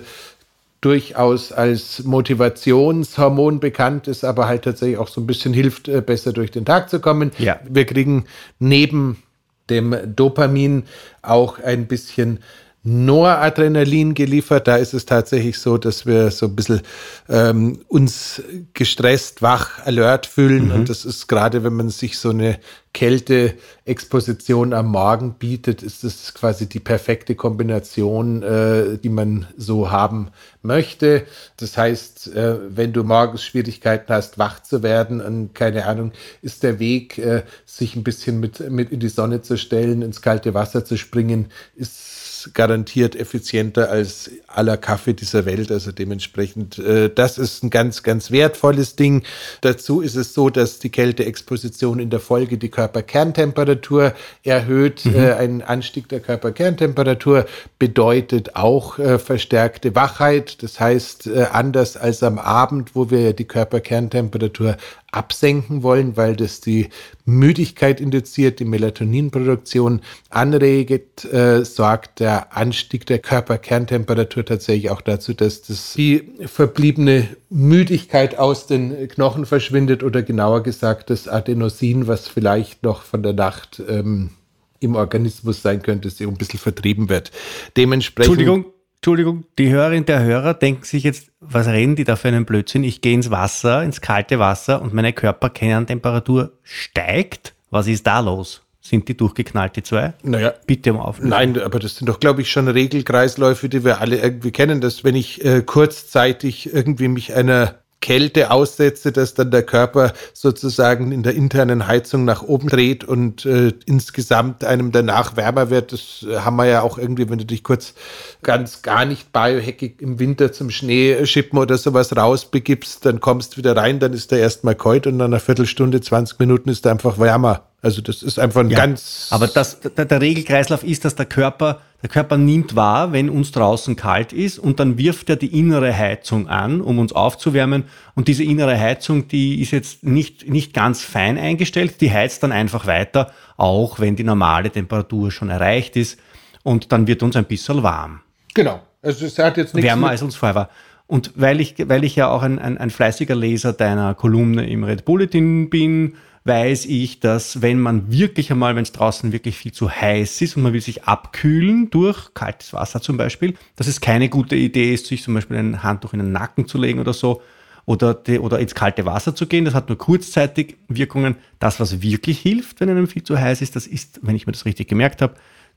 durchaus 0.81 1.51
als 1.51 2.03
Motivationshormon 2.03 3.59
bekannt 3.59 4.07
ist, 4.07 4.23
aber 4.23 4.47
halt 4.47 4.63
tatsächlich 4.63 4.97
auch 4.97 5.09
so 5.09 5.19
ein 5.19 5.27
bisschen 5.27 5.53
hilft, 5.53 5.87
äh, 5.87 6.01
besser 6.01 6.31
durch 6.31 6.51
den 6.51 6.65
Tag 6.65 6.89
zu 6.89 6.99
kommen. 6.99 7.31
Ja. 7.37 7.59
Wir 7.67 7.85
kriegen 7.85 8.25
neben 8.59 9.21
dem 9.69 9.95
Dopamin 10.15 10.83
auch 11.21 11.59
ein 11.59 11.87
bisschen 11.87 12.39
Noradrenalin 12.83 14.13
geliefert. 14.13 14.67
Da 14.67 14.77
ist 14.77 14.93
es 14.93 15.05
tatsächlich 15.05 15.59
so, 15.59 15.77
dass 15.77 16.05
wir 16.05 16.31
so 16.31 16.45
ein 16.45 16.55
bisschen 16.55 16.81
ähm, 17.27 17.79
uns 17.87 18.41
gestresst, 18.73 19.41
wach, 19.41 19.85
alert 19.85 20.25
fühlen. 20.25 20.67
Mhm. 20.67 20.71
Und 20.71 20.89
das 20.89 21.03
ist 21.03 21.27
gerade, 21.27 21.63
wenn 21.63 21.73
man 21.73 21.89
sich 21.89 22.17
so 22.17 22.29
eine 22.29 22.57
Kälteexposition 22.93 24.73
am 24.73 24.87
Morgen 24.87 25.35
bietet, 25.35 25.83
ist 25.83 26.03
es 26.03 26.33
quasi 26.33 26.67
die 26.67 26.79
perfekte 26.79 27.35
Kombination, 27.35 28.41
äh, 28.43 28.97
die 28.97 29.09
man 29.09 29.45
so 29.57 29.91
haben 29.91 30.29
möchte. 30.61 31.25
Das 31.57 31.77
heißt, 31.77 32.33
äh, 32.33 32.57
wenn 32.75 32.93
du 32.93 33.03
morgens 33.03 33.43
Schwierigkeiten 33.43 34.11
hast, 34.11 34.39
wach 34.39 34.63
zu 34.63 34.83
werden 34.83 35.21
und 35.21 35.53
keine 35.53 35.85
Ahnung, 35.85 36.13
ist 36.41 36.63
der 36.63 36.79
Weg, 36.79 37.17
äh, 37.19 37.43
sich 37.65 37.95
ein 37.95 38.03
bisschen 38.03 38.39
mit, 38.39 38.71
mit 38.71 38.91
in 38.91 38.99
die 38.99 39.09
Sonne 39.09 39.41
zu 39.41 39.57
stellen, 39.57 40.01
ins 40.01 40.21
kalte 40.21 40.53
Wasser 40.53 40.83
zu 40.83 40.97
springen, 40.97 41.47
ist 41.75 42.28
garantiert 42.53 43.15
effizienter 43.15 43.89
als 43.89 44.31
aller 44.47 44.77
Kaffee 44.77 45.13
dieser 45.13 45.45
Welt. 45.45 45.71
Also 45.71 45.91
dementsprechend, 45.91 46.79
äh, 46.79 47.09
das 47.13 47.37
ist 47.37 47.63
ein 47.63 47.69
ganz, 47.69 48.03
ganz 48.03 48.31
wertvolles 48.31 48.95
Ding. 48.95 49.23
Dazu 49.61 50.01
ist 50.01 50.15
es 50.15 50.33
so, 50.33 50.49
dass 50.49 50.79
die 50.79 50.89
Kälteexposition 50.89 51.99
in 51.99 52.09
der 52.09 52.19
Folge 52.19 52.57
die 52.57 52.69
Körperkerntemperatur 52.69 54.13
erhöht. 54.43 55.05
Mhm. 55.05 55.15
Äh, 55.15 55.33
ein 55.33 55.61
Anstieg 55.61 56.09
der 56.09 56.19
Körperkerntemperatur 56.19 57.45
bedeutet 57.77 58.55
auch 58.55 58.99
äh, 58.99 59.19
verstärkte 59.19 59.95
Wachheit. 59.95 60.63
Das 60.63 60.79
heißt, 60.79 61.27
äh, 61.27 61.47
anders 61.51 61.97
als 61.97 62.23
am 62.23 62.39
Abend, 62.39 62.95
wo 62.95 63.09
wir 63.09 63.33
die 63.33 63.45
Körperkerntemperatur 63.45 64.77
absenken 65.11 65.83
wollen, 65.83 66.17
weil 66.17 66.35
das 66.35 66.61
die 66.61 66.89
Müdigkeit 67.25 67.99
induziert, 68.01 68.59
die 68.59 68.65
Melatoninproduktion 68.65 70.01
anregt, 70.29 71.25
äh, 71.25 71.65
sorgt 71.65 72.19
der 72.19 72.55
Anstieg 72.55 73.05
der 73.05 73.19
Körperkerntemperatur 73.19 74.45
tatsächlich 74.45 74.89
auch 74.89 75.01
dazu, 75.01 75.33
dass 75.33 75.61
das 75.61 75.93
die 75.93 76.29
verbliebene 76.45 77.27
Müdigkeit 77.49 78.37
aus 78.37 78.67
den 78.67 79.07
Knochen 79.07 79.45
verschwindet 79.45 80.03
oder 80.03 80.21
genauer 80.21 80.63
gesagt 80.63 81.09
das 81.09 81.27
Adenosin, 81.27 82.07
was 82.07 82.27
vielleicht 82.27 82.83
noch 82.83 83.03
von 83.03 83.23
der 83.23 83.33
Nacht 83.33 83.81
ähm, 83.87 84.31
im 84.79 84.95
Organismus 84.95 85.61
sein 85.61 85.81
könnte, 85.81 86.09
sie 86.09 86.25
ein 86.25 86.37
bisschen 86.37 86.59
vertrieben 86.59 87.09
wird. 87.09 87.31
Dementsprechend. 87.75 88.39
Entschuldigung, 88.39 88.73
Entschuldigung, 88.99 89.45
die 89.57 89.69
Hörerin 89.69 90.03
der 90.03 90.21
Hörer 90.23 90.53
denken 90.53 90.83
sich 90.83 91.03
jetzt, 91.05 91.31
was 91.39 91.67
reden 91.67 91.95
die 91.95 92.03
da 92.03 92.17
für 92.17 92.27
einen 92.27 92.43
Blödsinn? 92.43 92.83
Ich 92.83 92.99
gehe 92.99 93.13
ins 93.13 93.31
Wasser, 93.31 93.81
ins 93.81 94.01
kalte 94.01 94.39
Wasser 94.39 94.81
und 94.81 94.93
meine 94.93 95.13
Körperkerntemperatur 95.13 96.51
steigt. 96.63 97.55
Was 97.69 97.87
ist 97.87 98.05
da 98.05 98.19
los? 98.19 98.61
Sind 98.81 99.07
die 99.07 99.15
durchgeknallt, 99.15 99.77
die 99.77 99.83
zwei? 99.83 100.13
Naja. 100.23 100.53
Bitte 100.67 100.91
um 100.91 100.99
Auflösung. 100.99 101.29
Nein, 101.29 101.61
aber 101.61 101.79
das 101.79 101.95
sind 101.95 102.09
doch, 102.09 102.19
glaube 102.19 102.41
ich, 102.41 102.51
schon 102.51 102.67
Regelkreisläufe, 102.67 103.69
die 103.69 103.85
wir 103.85 104.01
alle 104.01 104.17
irgendwie 104.17 104.51
kennen, 104.51 104.81
dass 104.81 105.05
wenn 105.05 105.15
ich 105.15 105.45
äh, 105.45 105.61
kurzzeitig 105.61 106.73
irgendwie 106.73 107.07
mich 107.07 107.33
einer 107.33 107.75
Kälte 108.01 108.51
aussetze, 108.51 109.11
dass 109.11 109.33
dann 109.33 109.51
der 109.51 109.63
Körper 109.63 110.13
sozusagen 110.33 111.11
in 111.11 111.23
der 111.23 111.35
internen 111.35 111.87
Heizung 111.87 112.25
nach 112.25 112.43
oben 112.43 112.69
dreht 112.69 113.03
und 113.03 113.45
äh, 113.45 113.73
insgesamt 113.85 114.63
einem 114.63 114.91
danach 114.91 115.35
wärmer 115.35 115.69
wird. 115.69 115.91
Das 115.91 116.25
haben 116.43 116.55
wir 116.55 116.65
ja 116.65 116.81
auch 116.81 116.97
irgendwie, 116.97 117.29
wenn 117.29 117.39
du 117.39 117.45
dich 117.45 117.63
kurz 117.63 117.93
ganz 118.41 118.81
gar 118.81 119.05
nicht 119.05 119.33
biohackig 119.33 120.01
im 120.01 120.19
Winter 120.19 120.51
zum 120.51 120.69
Schnee 120.69 121.25
schippen 121.25 121.59
oder 121.59 121.77
sowas 121.77 122.15
rausbegibst, 122.15 123.05
dann 123.05 123.19
kommst 123.19 123.57
wieder 123.57 123.75
rein, 123.75 123.99
dann 123.99 124.13
ist 124.13 124.31
der 124.31 124.39
erstmal 124.39 124.75
kalt 124.75 125.05
und 125.05 125.17
nach 125.17 125.25
einer 125.25 125.39
Viertelstunde, 125.39 125.99
20 125.99 126.39
Minuten 126.39 126.69
ist 126.69 126.85
er 126.85 126.93
einfach 126.93 127.19
wärmer. 127.19 127.68
Also 127.81 128.01
das 128.01 128.23
ist 128.23 128.39
einfach 128.39 128.59
ein 128.59 128.69
ja, 128.69 128.77
ganz. 128.77 129.27
Aber 129.31 129.47
das, 129.47 129.79
der, 129.79 130.05
der 130.05 130.19
Regelkreislauf 130.19 130.83
ist, 130.83 131.05
dass 131.05 131.15
der 131.15 131.25
Körper, 131.25 131.79
der 132.01 132.09
Körper 132.09 132.37
nimmt 132.37 132.75
wahr, 132.75 133.13
wenn 133.13 133.29
uns 133.29 133.51
draußen 133.51 133.95
kalt 133.95 134.33
ist 134.33 134.59
und 134.59 134.81
dann 134.81 134.97
wirft 134.97 135.29
er 135.29 135.37
die 135.37 135.57
innere 135.57 135.95
Heizung 135.95 136.49
an, 136.49 136.81
um 136.81 136.99
uns 136.99 137.13
aufzuwärmen. 137.13 137.85
Und 138.15 138.27
diese 138.27 138.43
innere 138.43 138.77
Heizung, 138.77 139.29
die 139.29 139.61
ist 139.61 139.71
jetzt 139.71 140.03
nicht, 140.03 140.49
nicht 140.49 140.73
ganz 140.73 141.03
fein 141.03 141.37
eingestellt, 141.37 142.01
die 142.01 142.11
heizt 142.11 142.43
dann 142.43 142.51
einfach 142.51 142.85
weiter, 142.85 143.31
auch 143.55 143.99
wenn 143.99 144.17
die 144.17 144.25
normale 144.25 144.69
Temperatur 144.69 145.31
schon 145.31 145.49
erreicht 145.49 145.95
ist. 145.95 146.19
Und 146.63 146.91
dann 146.91 147.07
wird 147.07 147.23
uns 147.23 147.37
ein 147.37 147.45
bisschen 147.45 147.81
warm. 147.81 148.19
Genau. 148.53 148.81
Also 149.01 149.25
es 149.25 149.39
hat 149.39 149.55
jetzt 149.55 149.73
nichts 149.73 149.87
Wärmer 149.87 150.09
als 150.09 150.21
uns 150.21 150.35
vorher 150.35 150.55
war. 150.55 150.69
Und 151.07 151.31
weil 151.35 151.61
ich, 151.61 151.75
weil 151.87 152.03
ich 152.03 152.15
ja 152.17 152.29
auch 152.29 152.43
ein, 152.43 152.59
ein, 152.59 152.77
ein 152.77 152.89
fleißiger 152.89 153.35
Leser 153.35 153.73
deiner 153.73 154.13
Kolumne 154.13 154.69
im 154.69 154.83
Red 154.83 155.05
Bulletin 155.05 155.69
bin, 155.69 156.15
weiß 156.45 156.85
ich, 156.85 157.19
dass 157.19 157.61
wenn 157.61 157.79
man 157.79 158.11
wirklich 158.11 158.51
einmal, 158.51 158.75
wenn 158.75 158.83
es 158.83 158.91
draußen 158.91 159.31
wirklich 159.31 159.57
viel 159.57 159.71
zu 159.71 159.89
heiß 159.89 160.41
ist 160.41 160.55
und 160.55 160.63
man 160.63 160.73
will 160.73 160.81
sich 160.81 161.03
abkühlen 161.03 161.89
durch 161.89 162.33
kaltes 162.33 162.73
Wasser 162.73 163.01
zum 163.01 163.17
Beispiel, 163.17 163.55
dass 163.75 163.87
es 163.87 164.01
keine 164.01 164.29
gute 164.29 164.55
Idee 164.55 164.93
ist, 164.93 165.07
sich 165.07 165.23
zum 165.23 165.33
Beispiel 165.33 165.57
ein 165.57 165.83
Handtuch 165.83 166.13
in 166.13 166.19
den 166.19 166.31
Nacken 166.31 166.67
zu 166.67 166.77
legen 166.77 166.99
oder 166.99 167.13
so 167.13 167.41
oder, 167.85 168.13
die, 168.13 168.39
oder 168.39 168.59
ins 168.59 168.75
kalte 168.75 169.05
Wasser 169.05 169.33
zu 169.33 169.47
gehen. 169.47 169.65
Das 169.65 169.73
hat 169.73 169.89
nur 169.89 169.97
kurzzeitig 169.97 170.77
Wirkungen. 170.87 171.35
Das, 171.57 171.79
was 171.79 172.01
wirklich 172.01 172.39
hilft, 172.39 172.79
wenn 172.79 172.89
einem 172.89 173.07
viel 173.07 173.23
zu 173.23 173.39
heiß 173.39 173.61
ist, 173.61 173.75
das 173.75 173.87
ist, 173.87 174.19
wenn 174.21 174.35
ich 174.35 174.45
mir 174.45 174.53
das 174.53 174.65
richtig 174.65 174.87
gemerkt 174.87 175.21
habe, 175.21 175.33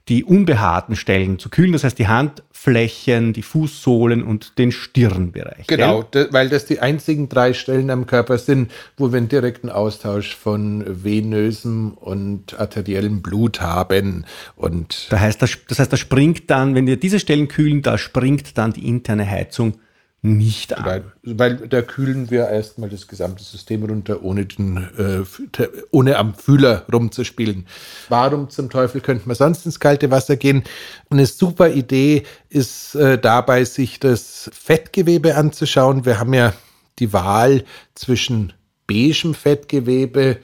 die 0.09 0.25
unbehaarten 0.25 0.97
Stellen 0.97 1.39
zu 1.39 1.49
kühlen, 1.49 1.73
das 1.73 1.85
heißt 1.85 1.99
die 1.99 2.09
Handflächen, 2.09 3.33
die 3.33 3.43
Fußsohlen 3.43 4.25
und 4.25 4.59
den 4.59 4.73
Stirnbereich. 4.73 5.69
Genau, 5.69 6.05
weil 6.31 6.49
das 6.49 6.65
die 6.67 6.81
einzigen 6.81 7.29
drei 7.29 7.53
Stellen 7.53 7.89
am 7.91 8.07
Körper 8.07 8.39
sind, 8.39 8.73
wo 8.97 9.13
wir 9.13 9.19
einen 9.19 9.29
direkten 9.29 9.71
Austausch 9.71 10.35
von 10.35 10.85
venösem 11.05 11.93
und 11.93 12.59
arteriellem 12.59 13.23
Blut 13.23 13.61
haben. 13.61 14.25
Und 14.57 15.07
das 15.11 15.21
heißt, 15.21 15.43
das, 15.43 15.59
das 15.69 15.79
heißt, 15.79 15.93
da 15.93 15.97
springt 15.97 16.51
dann, 16.51 16.75
wenn 16.75 16.87
wir 16.87 16.97
diese 16.97 17.21
Stellen 17.21 17.47
kühlen, 17.47 17.83
da 17.83 17.97
springt 17.97 18.59
dann 18.59 18.73
die 18.73 18.89
interne 18.89 19.29
Heizung 19.29 19.75
nicht 20.23 20.77
an. 20.79 20.85
Weil, 20.85 21.05
weil 21.25 21.69
da 21.69 21.83
kühlen 21.83 22.31
wir 22.31 22.49
erstmal 22.49 22.89
das 22.89 23.09
gesamte 23.09 23.43
System 23.43 23.83
runter, 23.83 24.23
ohne, 24.23 24.47
den, 24.47 24.77
äh, 24.97 25.67
ohne 25.91 26.17
am 26.17 26.35
Fühler 26.35 26.87
rumzuspielen. 26.93 27.67
Warum 28.09 28.49
zum 28.49 28.71
Teufel 28.71 29.01
könnte 29.01 29.27
man 29.27 29.35
sonst 29.35 29.67
ins 29.67 29.81
kalte 29.81 30.13
Wasser 30.13 30.37
gehen? 30.37 30.63
Eine 31.11 31.27
super 31.27 31.71
Idee 31.71 32.23
ist 32.49 32.95
äh, 32.95 33.19
dabei, 33.19 33.65
sich 33.65 33.99
das 33.99 34.49
Fettgewebe 34.55 35.35
anzuschauen. 35.35 36.05
Wir 36.07 36.21
haben 36.21 36.35
ja 36.35 36.55
die 37.01 37.13
Wahl 37.13 37.65
zwischen 37.95 38.53
beigem 38.87 39.35
Fettgewebe 39.35 40.39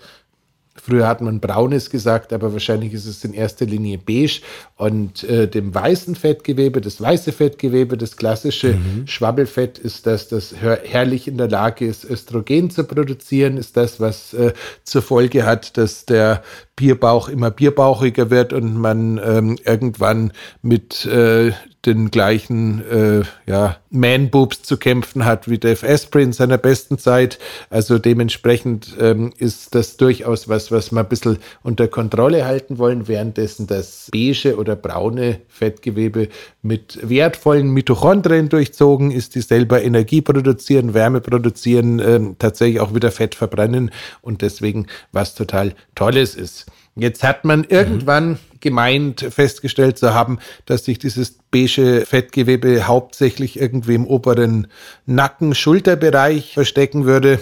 Früher 0.88 1.07
hat 1.07 1.21
man 1.21 1.38
braunes 1.38 1.90
gesagt, 1.90 2.33
aber 2.33 2.54
wahrscheinlich 2.54 2.95
ist 2.95 3.04
es 3.04 3.23
in 3.23 3.35
erster 3.35 3.66
Linie 3.66 3.99
beige. 3.99 4.40
Und 4.76 5.23
äh, 5.25 5.47
dem 5.47 5.75
weißen 5.75 6.14
Fettgewebe, 6.14 6.80
das 6.80 6.99
weiße 6.99 7.33
Fettgewebe, 7.33 7.99
das 7.99 8.16
klassische 8.16 8.75
mhm. 8.75 9.07
Schwabbelfett 9.07 9.76
ist 9.78 10.07
das, 10.07 10.28
das 10.28 10.54
herrlich 10.57 11.28
in 11.28 11.37
der 11.37 11.49
Lage 11.49 11.87
ist, 11.87 12.07
Östrogen 12.07 12.71
zu 12.71 12.85
produzieren, 12.85 13.59
ist 13.59 13.76
das, 13.76 14.00
was 14.00 14.33
äh, 14.33 14.54
zur 14.83 15.02
Folge 15.02 15.45
hat, 15.45 15.76
dass 15.76 16.07
der 16.07 16.42
Bierbauch 16.75 17.28
immer 17.28 17.50
bierbauchiger 17.50 18.30
wird 18.30 18.54
und 18.54 18.75
man 18.76 19.21
ähm, 19.23 19.59
irgendwann 19.64 20.33
mit 20.62 21.04
äh, 21.04 21.52
den 21.87 22.11
gleichen 22.11 22.82
äh, 22.90 23.23
ja, 23.47 23.76
Man-Boobs 23.90 24.62
zu 24.62 24.76
kämpfen 24.76 25.25
hat 25.25 25.49
wie 25.49 25.58
Dave 25.58 25.87
Asprey 25.88 26.25
in 26.25 26.32
seiner 26.32 26.58
besten 26.58 26.99
Zeit. 26.99 27.38
Also 27.70 27.99
dementsprechend 27.99 28.97
ähm, 29.00 29.32
ist 29.38 29.75
das 29.75 29.97
durchaus 29.97 30.49
was, 30.49 30.73
was 30.73 30.90
wir 30.90 31.00
ein 31.00 31.08
bisschen 31.08 31.38
unter 31.62 31.87
Kontrolle 31.87 32.44
halten 32.44 32.78
wollen, 32.78 33.06
währenddessen 33.06 33.68
das 33.68 34.08
beige 34.12 34.56
oder 34.56 34.75
braune 34.75 35.40
Fettgewebe 35.49 36.28
mit 36.62 36.99
wertvollen 37.02 37.70
Mitochondrien 37.70 38.49
durchzogen 38.49 39.12
ist, 39.12 39.37
die 39.37 39.40
selber 39.40 39.82
Energie 39.82 40.20
produzieren, 40.20 40.94
Wärme 40.94 41.20
produzieren, 41.20 42.00
äh, 42.00 42.20
tatsächlich 42.38 42.80
auch 42.80 42.94
wieder 42.94 43.12
Fett 43.12 43.37
verbrennen 43.37 43.92
und 44.20 44.42
deswegen 44.42 44.87
was 45.12 45.35
total 45.35 45.75
Tolles 45.94 46.35
ist. 46.35 46.66
Jetzt 46.97 47.23
hat 47.23 47.44
man 47.44 47.62
irgendwann 47.62 48.30
mhm. 48.30 48.38
Gemeint, 48.61 49.27
festgestellt 49.31 49.99
zu 49.99 50.15
haben, 50.15 50.38
dass 50.67 50.85
sich 50.85 50.99
dieses 50.99 51.38
beige 51.50 52.05
Fettgewebe 52.07 52.87
hauptsächlich 52.87 53.59
irgendwie 53.59 53.95
im 53.95 54.07
oberen 54.07 54.69
Nacken-Schulterbereich 55.07 56.55
verstecken 56.55 57.05
würde. 57.05 57.41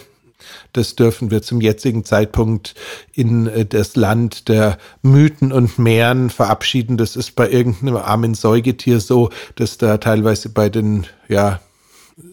Das 0.72 0.96
dürfen 0.96 1.30
wir 1.30 1.42
zum 1.42 1.60
jetzigen 1.60 2.04
Zeitpunkt 2.04 2.74
in 3.12 3.46
äh, 3.46 3.64
das 3.64 3.96
Land 3.96 4.48
der 4.48 4.78
Mythen 5.02 5.52
und 5.52 5.78
Meeren 5.78 6.30
verabschieden. 6.30 6.96
Das 6.96 7.16
ist 7.16 7.34
bei 7.34 7.48
irgendeinem 7.48 7.96
armen 7.96 8.34
Säugetier 8.34 9.00
so, 9.00 9.30
dass 9.56 9.78
da 9.78 9.98
teilweise 9.98 10.50
bei 10.50 10.68
den 10.68 11.06
ja, 11.28 11.60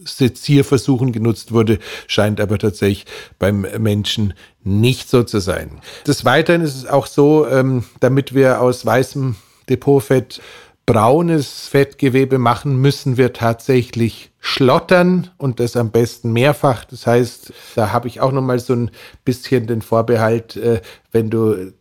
Sezierversuchen 0.06 1.12
genutzt 1.12 1.52
wurde, 1.52 1.78
scheint 2.06 2.40
aber 2.40 2.58
tatsächlich 2.58 3.04
beim 3.38 3.66
Menschen 3.78 4.34
nicht 4.62 5.10
so 5.10 5.22
zu 5.22 5.40
sein. 5.40 5.80
Des 6.06 6.24
Weiteren 6.24 6.62
ist 6.62 6.76
es 6.76 6.86
auch 6.86 7.06
so, 7.06 7.46
ähm, 7.46 7.84
damit 8.00 8.34
wir 8.34 8.60
aus 8.60 8.86
weißem 8.86 9.36
Depotfett 9.68 10.40
braunes 10.86 11.68
Fettgewebe 11.68 12.38
machen, 12.38 12.80
müssen 12.80 13.16
wir 13.16 13.32
tatsächlich 13.32 14.30
schlottern 14.38 15.30
und 15.38 15.60
das 15.60 15.76
am 15.76 15.90
besten 15.90 16.32
mehrfach. 16.32 16.84
Das 16.84 17.06
heißt, 17.06 17.52
da 17.74 17.92
habe 17.92 18.08
ich 18.08 18.20
auch 18.20 18.32
noch 18.32 18.42
mal 18.42 18.58
so 18.58 18.74
ein 18.74 18.90
bisschen 19.24 19.66
den 19.66 19.82
Vorbehalt, 19.82 20.56
äh, 20.56 20.80
wenn 21.12 21.30
du 21.30 21.72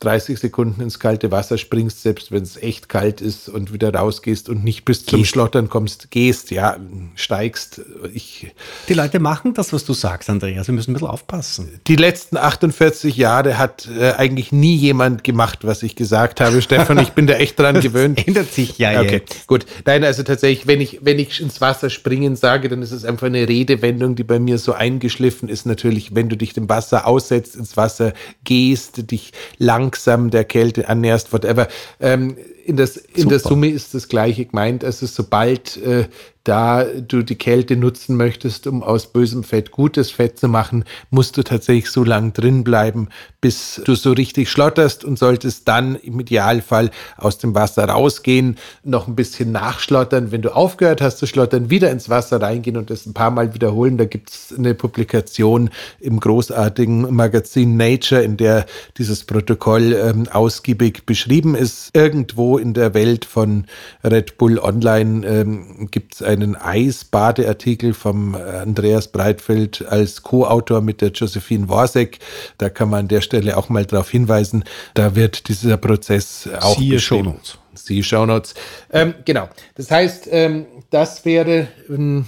30 0.00 0.38
Sekunden 0.38 0.80
ins 0.80 1.00
kalte 1.00 1.32
Wasser 1.32 1.58
springst, 1.58 2.02
selbst 2.02 2.30
wenn 2.30 2.44
es 2.44 2.56
echt 2.56 2.88
kalt 2.88 3.20
ist 3.20 3.48
und 3.48 3.72
wieder 3.72 3.92
rausgehst 3.92 4.48
und 4.48 4.62
nicht 4.62 4.84
bis 4.84 5.04
zum 5.04 5.24
Schlottern 5.24 5.68
kommst, 5.68 6.12
gehst, 6.12 6.52
ja, 6.52 6.76
steigst. 7.16 7.80
Ich, 8.14 8.54
die 8.88 8.94
Leute 8.94 9.18
machen 9.18 9.54
das, 9.54 9.72
was 9.72 9.84
du 9.84 9.94
sagst, 9.94 10.30
Andreas. 10.30 10.66
Sie 10.66 10.72
müssen 10.72 10.92
ein 10.92 10.94
bisschen 10.94 11.08
aufpassen. 11.08 11.80
Die 11.88 11.96
letzten 11.96 12.36
48 12.36 13.16
Jahre 13.16 13.58
hat 13.58 13.88
äh, 13.88 14.12
eigentlich 14.12 14.52
nie 14.52 14.76
jemand 14.76 15.24
gemacht, 15.24 15.64
was 15.64 15.82
ich 15.82 15.96
gesagt 15.96 16.40
habe. 16.40 16.62
Stefan, 16.62 16.98
ich 16.98 17.10
bin 17.10 17.26
da 17.26 17.34
echt 17.34 17.58
dran 17.58 17.80
gewöhnt. 17.80 18.24
ändert 18.24 18.52
sich 18.52 18.78
ja 18.78 19.00
okay. 19.00 19.14
jetzt. 19.14 19.48
Gut. 19.48 19.66
Nein, 19.84 20.04
also 20.04 20.22
tatsächlich, 20.22 20.68
wenn 20.68 20.80
ich, 20.80 21.00
wenn 21.02 21.18
ich 21.18 21.40
ins 21.40 21.60
Wasser 21.60 21.90
springen 21.90 22.36
sage, 22.36 22.68
dann 22.68 22.82
ist 22.82 22.92
es 22.92 23.04
einfach 23.04 23.26
eine 23.26 23.48
Redewendung, 23.48 24.14
die 24.14 24.24
bei 24.24 24.38
mir 24.38 24.58
so 24.58 24.74
eingeschliffen 24.74 25.48
ist. 25.48 25.66
Natürlich, 25.66 26.14
wenn 26.14 26.28
du 26.28 26.36
dich 26.36 26.52
dem 26.52 26.68
Wasser 26.68 27.04
aussetzt, 27.04 27.56
ins 27.56 27.76
Wasser 27.76 28.12
gehst, 28.44 29.10
dich 29.10 29.32
lang 29.58 29.87
langsam 29.88 30.30
der 30.30 30.44
Kälte 30.44 30.88
annäherst, 30.88 31.32
whatever. 31.32 31.68
Ähm, 32.00 32.36
in, 32.64 32.76
das, 32.76 32.96
in 32.96 33.28
der 33.30 33.38
Summe 33.38 33.68
ist 33.68 33.94
das 33.94 34.08
Gleiche 34.08 34.44
gemeint. 34.44 34.84
Also 34.84 35.06
sobald 35.06 35.78
äh, 35.78 36.04
da 36.48 36.84
du 36.84 37.22
die 37.22 37.36
Kälte 37.36 37.76
nutzen 37.76 38.16
möchtest, 38.16 38.66
um 38.66 38.82
aus 38.82 39.08
bösem 39.08 39.44
Fett 39.44 39.70
gutes 39.70 40.10
Fett 40.10 40.38
zu 40.38 40.48
machen, 40.48 40.84
musst 41.10 41.36
du 41.36 41.42
tatsächlich 41.42 41.90
so 41.90 42.04
lang 42.04 42.32
drin 42.32 42.64
bleiben, 42.64 43.08
bis 43.42 43.82
du 43.84 43.94
so 43.94 44.12
richtig 44.12 44.50
schlotterst 44.50 45.04
und 45.04 45.18
solltest 45.18 45.68
dann 45.68 45.94
im 45.96 46.18
Idealfall 46.18 46.90
aus 47.18 47.36
dem 47.36 47.54
Wasser 47.54 47.84
rausgehen, 47.84 48.56
noch 48.82 49.08
ein 49.08 49.14
bisschen 49.14 49.52
nachschlottern. 49.52 50.32
Wenn 50.32 50.40
du 50.40 50.56
aufgehört 50.56 51.02
hast 51.02 51.18
zu 51.18 51.26
schlottern, 51.26 51.68
wieder 51.68 51.90
ins 51.90 52.08
Wasser 52.08 52.40
reingehen 52.40 52.78
und 52.78 52.88
das 52.88 53.04
ein 53.04 53.12
paar 53.12 53.30
Mal 53.30 53.52
wiederholen. 53.52 53.98
Da 53.98 54.06
gibt 54.06 54.30
es 54.30 54.54
eine 54.56 54.74
Publikation 54.74 55.68
im 56.00 56.18
großartigen 56.18 57.14
Magazin 57.14 57.76
Nature, 57.76 58.22
in 58.22 58.38
der 58.38 58.64
dieses 58.96 59.24
Protokoll 59.24 59.92
ähm, 59.92 60.26
ausgiebig 60.28 61.04
beschrieben 61.04 61.54
ist. 61.54 61.90
Irgendwo 61.92 62.56
in 62.56 62.72
der 62.72 62.94
Welt 62.94 63.26
von 63.26 63.66
Red 64.02 64.38
Bull 64.38 64.58
Online 64.58 65.26
ähm, 65.26 65.88
gibt 65.90 66.14
es 66.14 66.22
ein 66.22 66.37
einen 66.42 66.56
Eisbadeartikel 66.56 67.94
vom 67.94 68.34
äh, 68.34 68.38
Andreas 68.38 69.08
Breitfeld 69.08 69.84
als 69.86 70.22
Co-Autor 70.22 70.80
mit 70.80 71.00
der 71.00 71.10
Josephine 71.10 71.68
Worsek. 71.68 72.18
Da 72.58 72.68
kann 72.68 72.90
man 72.90 73.00
an 73.00 73.08
der 73.08 73.20
Stelle 73.20 73.56
auch 73.56 73.68
mal 73.68 73.84
darauf 73.84 74.10
hinweisen. 74.10 74.64
Da 74.94 75.14
wird 75.16 75.48
dieser 75.48 75.76
Prozess 75.76 76.48
auch 76.60 76.78
Siehe 76.78 77.00
Shownotes. 77.00 77.58
Siehe 77.74 78.02
Shownotes. 78.02 78.54
Ähm, 78.92 79.14
genau. 79.24 79.48
Das 79.74 79.90
heißt, 79.90 80.28
ähm, 80.30 80.66
das 80.90 81.24
wäre 81.24 81.68
ein 81.88 82.26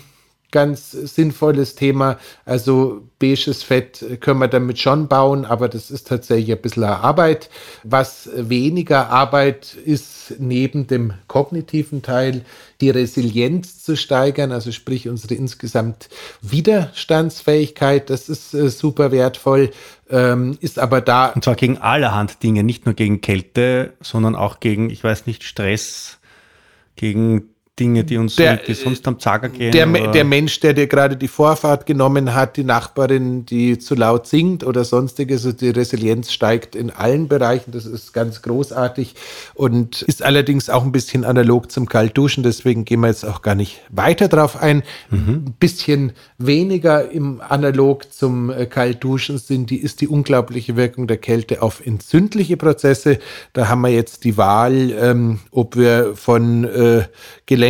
ganz 0.51 0.91
sinnvolles 0.91 1.75
Thema. 1.75 2.19
Also 2.45 3.03
beiges 3.19 3.63
Fett 3.63 4.05
können 4.21 4.41
wir 4.41 4.49
damit 4.49 4.79
schon 4.79 5.09
bauen, 5.09 5.45
aber 5.45 5.69
das 5.69 5.91
ist 5.91 6.09
tatsächlich 6.09 6.53
ein 6.53 6.63
bisschen 6.63 6.85
Arbeit. 6.85 7.51
Was 7.85 8.29
weniger 8.35 9.11
Arbeit 9.11 9.75
ist, 9.75 10.35
neben 10.39 10.87
dem 10.87 11.15
kognitiven 11.27 12.03
Teil, 12.03 12.45
die 12.81 12.91
Resilienz 12.91 13.83
zu 13.83 13.97
steigern, 13.97 14.53
also 14.53 14.73
sprich 14.73 15.09
unsere 15.09 15.35
insgesamt 15.35 16.09
Widerstandsfähigkeit, 16.41 18.11
das 18.11 18.29
ist 18.29 18.55
äh, 18.55 18.71
super 18.71 19.13
wertvoll, 19.13 19.71
ähm, 20.09 20.57
ist 20.61 20.79
aber 20.79 21.01
da. 21.01 21.29
Und 21.29 21.45
zwar 21.45 21.57
gegen 21.57 21.79
allerhand 21.79 22.43
Dinge, 22.43 22.63
nicht 22.63 22.87
nur 22.87 22.95
gegen 22.95 23.21
Kälte, 23.21 23.93
sondern 24.01 24.35
auch 24.35 24.61
gegen, 24.61 24.91
ich 24.91 25.05
weiß 25.05 25.27
nicht, 25.27 25.45
Stress, 25.45 26.19
gegen 26.97 27.51
Dinge, 27.81 28.05
die 28.05 28.19
uns 28.19 28.37
der, 28.37 28.61
sonst 28.75 29.09
am 29.09 29.19
Zager 29.19 29.49
gehen? 29.49 29.73
Der, 29.73 29.87
der, 29.87 30.25
Mensch, 30.25 30.61
der 30.61 30.75
dir 30.75 30.87
gerade 30.87 31.17
die 31.17 31.29
Vorfahrt 31.29 31.87
genommen 31.87 32.35
hat, 32.35 32.59
die 32.59 32.65
Nachbarin, 32.65 33.47
die 33.47 33.79
zu 33.79 33.95
laut 33.95 34.27
singt 34.27 34.63
oder 34.65 34.85
sonstiges, 34.85 35.47
also 35.47 35.57
die 35.57 35.71
Resilienz 35.71 36.31
steigt 36.31 36.77
in 36.77 36.91
allen 36.91 37.27
Bereichen. 37.27 37.73
Das 37.73 37.87
ist 37.87 38.13
ganz 38.13 38.43
großartig 38.43 39.15
und 39.55 40.03
ist 40.03 40.23
allerdings 40.23 40.69
auch 40.69 40.85
ein 40.85 40.93
bisschen 40.93 41.25
analog 41.25 41.73
zum 41.73 41.89
Kaltduschen. 41.89 42.43
Deswegen 42.43 42.85
gehen 42.85 43.01
wir 43.01 43.09
jetzt 43.09 43.25
auch 43.25 43.41
gar 43.41 43.55
nicht 43.55 43.81
weiter 43.89 44.29
drauf 44.29 44.61
ein. 44.61 44.83
Mhm. 45.09 45.45
Ein 45.47 45.55
bisschen 45.59 46.13
weniger 46.37 47.11
im 47.11 47.41
Analog 47.41 48.13
zum 48.13 48.51
äh, 48.51 48.67
Kaltduschen 48.67 49.39
sind 49.39 49.71
die, 49.71 49.79
ist 49.79 50.03
die 50.03 50.09
unglaubliche 50.09 50.77
Wirkung 50.77 51.07
der 51.07 51.17
Kälte 51.17 51.63
auf 51.63 51.85
entzündliche 51.85 52.59
Prozesse. 52.59 53.19
Da 53.55 53.69
haben 53.69 53.81
wir 53.81 53.89
jetzt 53.89 54.25
die 54.25 54.37
Wahl, 54.37 54.93
ähm, 54.93 55.41
ob 55.51 55.77
wir 55.77 56.15
von 56.15 56.65
äh, 56.65 57.05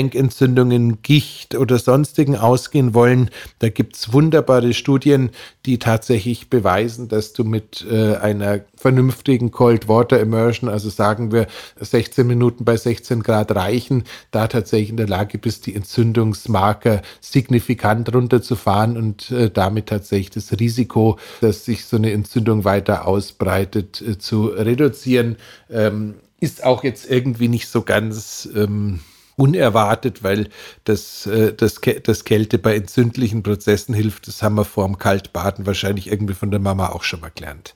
Gelenkentzündungen, 0.00 1.02
Gicht 1.02 1.54
oder 1.54 1.78
sonstigen 1.78 2.36
ausgehen 2.36 2.94
wollen. 2.94 3.30
Da 3.58 3.68
gibt 3.68 3.96
es 3.96 4.12
wunderbare 4.14 4.72
Studien, 4.72 5.30
die 5.66 5.78
tatsächlich 5.78 6.48
beweisen, 6.48 7.08
dass 7.08 7.34
du 7.34 7.44
mit 7.44 7.84
äh, 7.90 8.16
einer 8.16 8.60
vernünftigen 8.76 9.50
Cold 9.50 9.88
Water 9.88 10.18
Immersion, 10.18 10.70
also 10.70 10.88
sagen 10.88 11.32
wir 11.32 11.48
16 11.78 12.26
Minuten 12.26 12.64
bei 12.64 12.78
16 12.78 13.22
Grad 13.22 13.54
reichen, 13.54 14.04
da 14.30 14.46
tatsächlich 14.46 14.88
in 14.88 14.96
der 14.96 15.08
Lage 15.08 15.36
bist, 15.36 15.66
die 15.66 15.74
Entzündungsmarker 15.74 17.02
signifikant 17.20 18.14
runterzufahren 18.14 18.96
und 18.96 19.30
äh, 19.30 19.50
damit 19.50 19.86
tatsächlich 19.86 20.30
das 20.30 20.58
Risiko, 20.58 21.18
dass 21.42 21.66
sich 21.66 21.84
so 21.84 21.96
eine 21.98 22.12
Entzündung 22.12 22.64
weiter 22.64 23.06
ausbreitet, 23.06 24.00
äh, 24.00 24.16
zu 24.16 24.46
reduzieren. 24.46 25.36
Ähm, 25.68 26.14
ist 26.40 26.64
auch 26.64 26.84
jetzt 26.84 27.10
irgendwie 27.10 27.48
nicht 27.48 27.68
so 27.68 27.82
ganz 27.82 28.48
ähm, 28.56 29.00
unerwartet, 29.40 30.22
weil 30.22 30.48
das, 30.84 31.26
äh, 31.26 31.54
das, 31.54 31.80
das 32.02 32.24
Kälte 32.24 32.58
bei 32.58 32.76
entzündlichen 32.76 33.42
Prozessen 33.42 33.94
hilft. 33.94 34.28
Das 34.28 34.42
haben 34.42 34.56
wir 34.56 34.66
vor 34.66 34.86
dem 34.86 34.98
Kaltbaden 34.98 35.66
wahrscheinlich 35.66 36.08
irgendwie 36.08 36.34
von 36.34 36.50
der 36.50 36.60
Mama 36.60 36.90
auch 36.90 37.02
schon 37.02 37.20
mal 37.20 37.32
gelernt. 37.34 37.74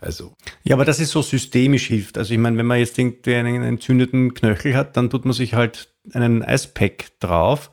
Also. 0.00 0.34
Ja, 0.64 0.74
aber 0.74 0.84
das 0.84 0.98
ist 0.98 1.12
so 1.12 1.22
systemisch 1.22 1.86
hilft. 1.86 2.18
Also 2.18 2.34
ich 2.34 2.40
meine, 2.40 2.58
wenn 2.58 2.66
man 2.66 2.80
jetzt 2.80 2.98
irgendwie 2.98 3.34
einen 3.34 3.62
entzündeten 3.62 4.34
Knöchel 4.34 4.76
hat, 4.76 4.96
dann 4.96 5.08
tut 5.08 5.24
man 5.24 5.32
sich 5.32 5.54
halt 5.54 5.88
einen 6.12 6.42
Eispack 6.42 7.18
drauf. 7.20 7.70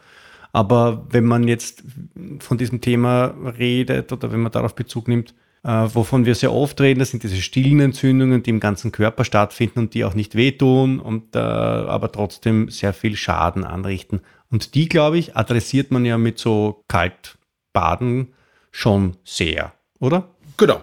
Aber 0.53 1.07
wenn 1.09 1.25
man 1.25 1.47
jetzt 1.47 1.83
von 2.39 2.57
diesem 2.57 2.81
Thema 2.81 3.33
redet 3.57 4.11
oder 4.11 4.31
wenn 4.31 4.41
man 4.41 4.51
darauf 4.51 4.75
Bezug 4.75 5.07
nimmt, 5.07 5.33
wovon 5.63 6.25
wir 6.25 6.33
sehr 6.33 6.51
oft 6.51 6.81
reden, 6.81 6.99
das 6.99 7.11
sind 7.11 7.23
diese 7.23 7.41
stillen 7.41 7.79
Entzündungen, 7.79 8.41
die 8.41 8.49
im 8.49 8.59
ganzen 8.59 8.91
Körper 8.91 9.25
stattfinden 9.25 9.79
und 9.79 9.93
die 9.93 10.05
auch 10.05 10.15
nicht 10.15 10.35
wehtun 10.35 10.99
und 10.99 11.35
äh, 11.35 11.39
aber 11.39 12.11
trotzdem 12.11 12.69
sehr 12.69 12.93
viel 12.93 13.15
Schaden 13.15 13.63
anrichten. 13.63 14.21
Und 14.49 14.73
die, 14.73 14.89
glaube 14.89 15.17
ich, 15.19 15.37
adressiert 15.37 15.91
man 15.91 16.03
ja 16.03 16.17
mit 16.17 16.39
so 16.39 16.83
Kaltbaden 16.87 18.33
schon 18.71 19.17
sehr, 19.23 19.73
oder? 19.99 20.29
Genau. 20.57 20.81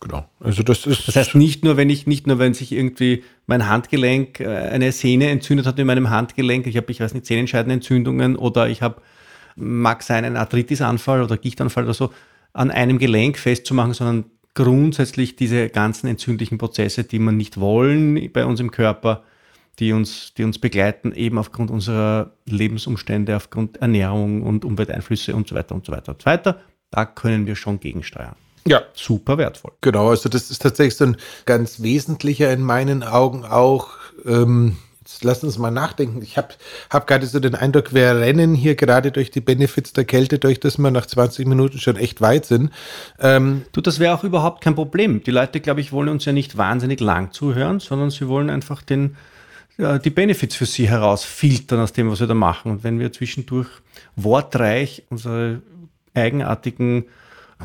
Genau. 0.00 0.28
Also 0.40 0.62
das 0.62 0.86
ist. 0.86 1.08
Das 1.08 1.16
heißt 1.16 1.34
nicht 1.34 1.64
nur, 1.64 1.76
wenn 1.76 1.88
ich 1.88 2.06
nicht 2.06 2.26
nur, 2.26 2.38
wenn 2.38 2.52
sich 2.52 2.70
irgendwie 2.70 3.24
mein 3.46 3.66
Handgelenk, 3.68 4.40
äh, 4.40 4.46
eine 4.46 4.92
Sehne 4.92 5.30
entzündet 5.30 5.66
hat 5.66 5.78
in 5.78 5.86
meinem 5.86 6.10
Handgelenk, 6.10 6.66
ich 6.66 6.76
habe, 6.76 6.92
ich 6.92 7.00
weiß 7.00 7.14
nicht, 7.14 7.26
Sehnenscheidenentzündungen 7.26 8.36
oder 8.36 8.68
ich 8.68 8.82
habe, 8.82 9.00
mag 9.56 10.02
sein, 10.02 10.24
einen 10.24 10.36
Arthritisanfall 10.36 11.22
oder 11.22 11.38
Gichtanfall 11.38 11.84
oder 11.84 11.94
so, 11.94 12.12
an 12.56 12.70
einem 12.70 12.98
Gelenk 12.98 13.38
festzumachen, 13.38 13.92
sondern 13.92 14.24
grundsätzlich 14.54 15.36
diese 15.36 15.68
ganzen 15.68 16.06
entzündlichen 16.06 16.56
Prozesse, 16.56 17.04
die 17.04 17.18
man 17.18 17.36
nicht 17.36 17.60
wollen 17.60 18.32
bei 18.32 18.46
uns 18.46 18.60
im 18.60 18.70
Körper, 18.70 19.22
die 19.78 19.92
uns, 19.92 20.32
die 20.34 20.44
uns 20.44 20.58
begleiten, 20.58 21.12
eben 21.12 21.36
aufgrund 21.36 21.70
unserer 21.70 22.32
Lebensumstände, 22.46 23.36
aufgrund 23.36 23.76
Ernährung 23.76 24.42
und 24.42 24.64
Umwelteinflüsse 24.64 25.36
und 25.36 25.46
so 25.46 25.54
weiter 25.54 25.74
und 25.74 25.84
so 25.84 25.92
weiter 25.92 26.12
und 26.12 26.22
so 26.22 26.26
weiter. 26.26 26.60
Da 26.90 27.04
können 27.04 27.46
wir 27.46 27.56
schon 27.56 27.78
gegensteuern. 27.78 28.36
Ja. 28.66 28.82
Super 28.94 29.36
wertvoll. 29.36 29.72
Genau, 29.82 30.08
also 30.08 30.30
das 30.30 30.50
ist 30.50 30.62
tatsächlich 30.62 30.96
so 30.96 31.04
ein 31.04 31.16
ganz 31.44 31.82
wesentlicher 31.82 32.50
in 32.50 32.62
meinen 32.62 33.02
Augen 33.02 33.44
auch. 33.44 33.90
Ähm, 34.24 34.78
Jetzt 35.06 35.22
lass 35.22 35.44
uns 35.44 35.56
mal 35.56 35.70
nachdenken. 35.70 36.20
Ich 36.20 36.36
habe 36.36 36.48
hab 36.90 37.06
gerade 37.06 37.26
so 37.26 37.38
den 37.38 37.54
Eindruck, 37.54 37.94
wir 37.94 38.16
rennen 38.16 38.56
hier 38.56 38.74
gerade 38.74 39.12
durch 39.12 39.30
die 39.30 39.40
Benefits 39.40 39.92
der 39.92 40.04
Kälte, 40.04 40.40
durch 40.40 40.58
dass 40.58 40.78
wir 40.78 40.90
nach 40.90 41.06
20 41.06 41.46
Minuten 41.46 41.78
schon 41.78 41.94
echt 41.94 42.20
weit 42.20 42.44
sind. 42.44 42.72
Ähm, 43.20 43.62
du, 43.70 43.80
das 43.80 44.00
wäre 44.00 44.16
auch 44.16 44.24
überhaupt 44.24 44.64
kein 44.64 44.74
Problem. 44.74 45.22
Die 45.22 45.30
Leute, 45.30 45.60
glaube 45.60 45.80
ich, 45.80 45.92
wollen 45.92 46.08
uns 46.08 46.24
ja 46.24 46.32
nicht 46.32 46.56
wahnsinnig 46.56 46.98
lang 46.98 47.30
zuhören, 47.30 47.78
sondern 47.78 48.10
sie 48.10 48.26
wollen 48.26 48.50
einfach 48.50 48.82
den, 48.82 49.14
ja, 49.78 50.00
die 50.00 50.10
Benefits 50.10 50.56
für 50.56 50.66
sie 50.66 50.88
herausfiltern 50.88 51.78
aus 51.78 51.92
dem, 51.92 52.10
was 52.10 52.18
wir 52.18 52.26
da 52.26 52.34
machen. 52.34 52.72
Und 52.72 52.82
wenn 52.82 52.98
wir 52.98 53.12
zwischendurch 53.12 53.68
wortreich 54.16 55.04
unsere 55.08 55.62
eigenartigen 56.14 57.04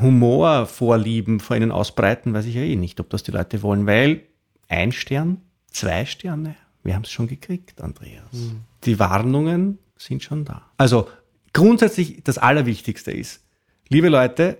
Humorvorlieben 0.00 1.40
vor 1.40 1.56
ihnen 1.56 1.72
ausbreiten, 1.72 2.34
weiß 2.34 2.46
ich 2.46 2.54
ja 2.54 2.62
eh 2.62 2.76
nicht, 2.76 3.00
ob 3.00 3.10
das 3.10 3.24
die 3.24 3.32
Leute 3.32 3.62
wollen, 3.62 3.84
weil 3.88 4.20
ein 4.68 4.92
Stern, 4.92 5.38
zwei 5.72 6.06
Sterne, 6.06 6.54
wir 6.82 6.94
haben 6.94 7.02
es 7.02 7.10
schon 7.10 7.28
gekriegt, 7.28 7.80
Andreas. 7.80 8.32
Mhm. 8.32 8.62
Die 8.84 8.98
Warnungen 8.98 9.78
sind 9.96 10.22
schon 10.22 10.44
da. 10.44 10.70
Also 10.76 11.08
grundsätzlich 11.52 12.22
das 12.24 12.38
Allerwichtigste 12.38 13.12
ist, 13.12 13.44
liebe 13.88 14.08
Leute, 14.08 14.58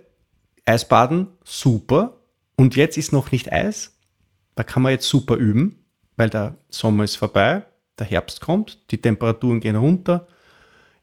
Eisbaden, 0.64 1.28
super. 1.44 2.18
Und 2.56 2.76
jetzt 2.76 2.96
ist 2.96 3.12
noch 3.12 3.32
nicht 3.32 3.52
Eis. 3.52 3.96
Da 4.54 4.62
kann 4.62 4.82
man 4.82 4.92
jetzt 4.92 5.08
super 5.08 5.37
üben, 5.37 5.85
weil 6.16 6.30
der 6.30 6.56
Sommer 6.68 7.04
ist 7.04 7.16
vorbei, 7.16 7.64
der 7.98 8.06
Herbst 8.06 8.40
kommt, 8.40 8.90
die 8.90 9.00
Temperaturen 9.00 9.61
gehen 9.61 9.76
runter. 9.76 10.28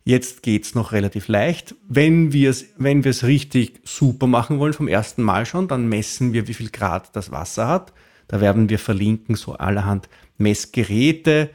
Jetzt 0.05 0.43
geht 0.43 0.63
es 0.63 0.75
noch 0.75 0.91
relativ 0.91 1.27
leicht. 1.27 1.75
Wenn 1.87 2.31
wir 2.31 2.49
es 2.49 2.67
wenn 2.77 3.01
richtig 3.01 3.81
super 3.83 4.27
machen 4.27 4.59
wollen, 4.59 4.73
vom 4.73 4.87
ersten 4.87 5.21
Mal 5.23 5.45
schon, 5.45 5.67
dann 5.67 5.89
messen 5.89 6.33
wir, 6.33 6.47
wie 6.47 6.53
viel 6.53 6.69
Grad 6.69 7.15
das 7.15 7.31
Wasser 7.31 7.67
hat. 7.67 7.93
Da 8.27 8.39
werden 8.39 8.69
wir 8.69 8.79
verlinken, 8.79 9.35
so 9.35 9.53
allerhand 9.53 10.07
Messgeräte, 10.39 11.49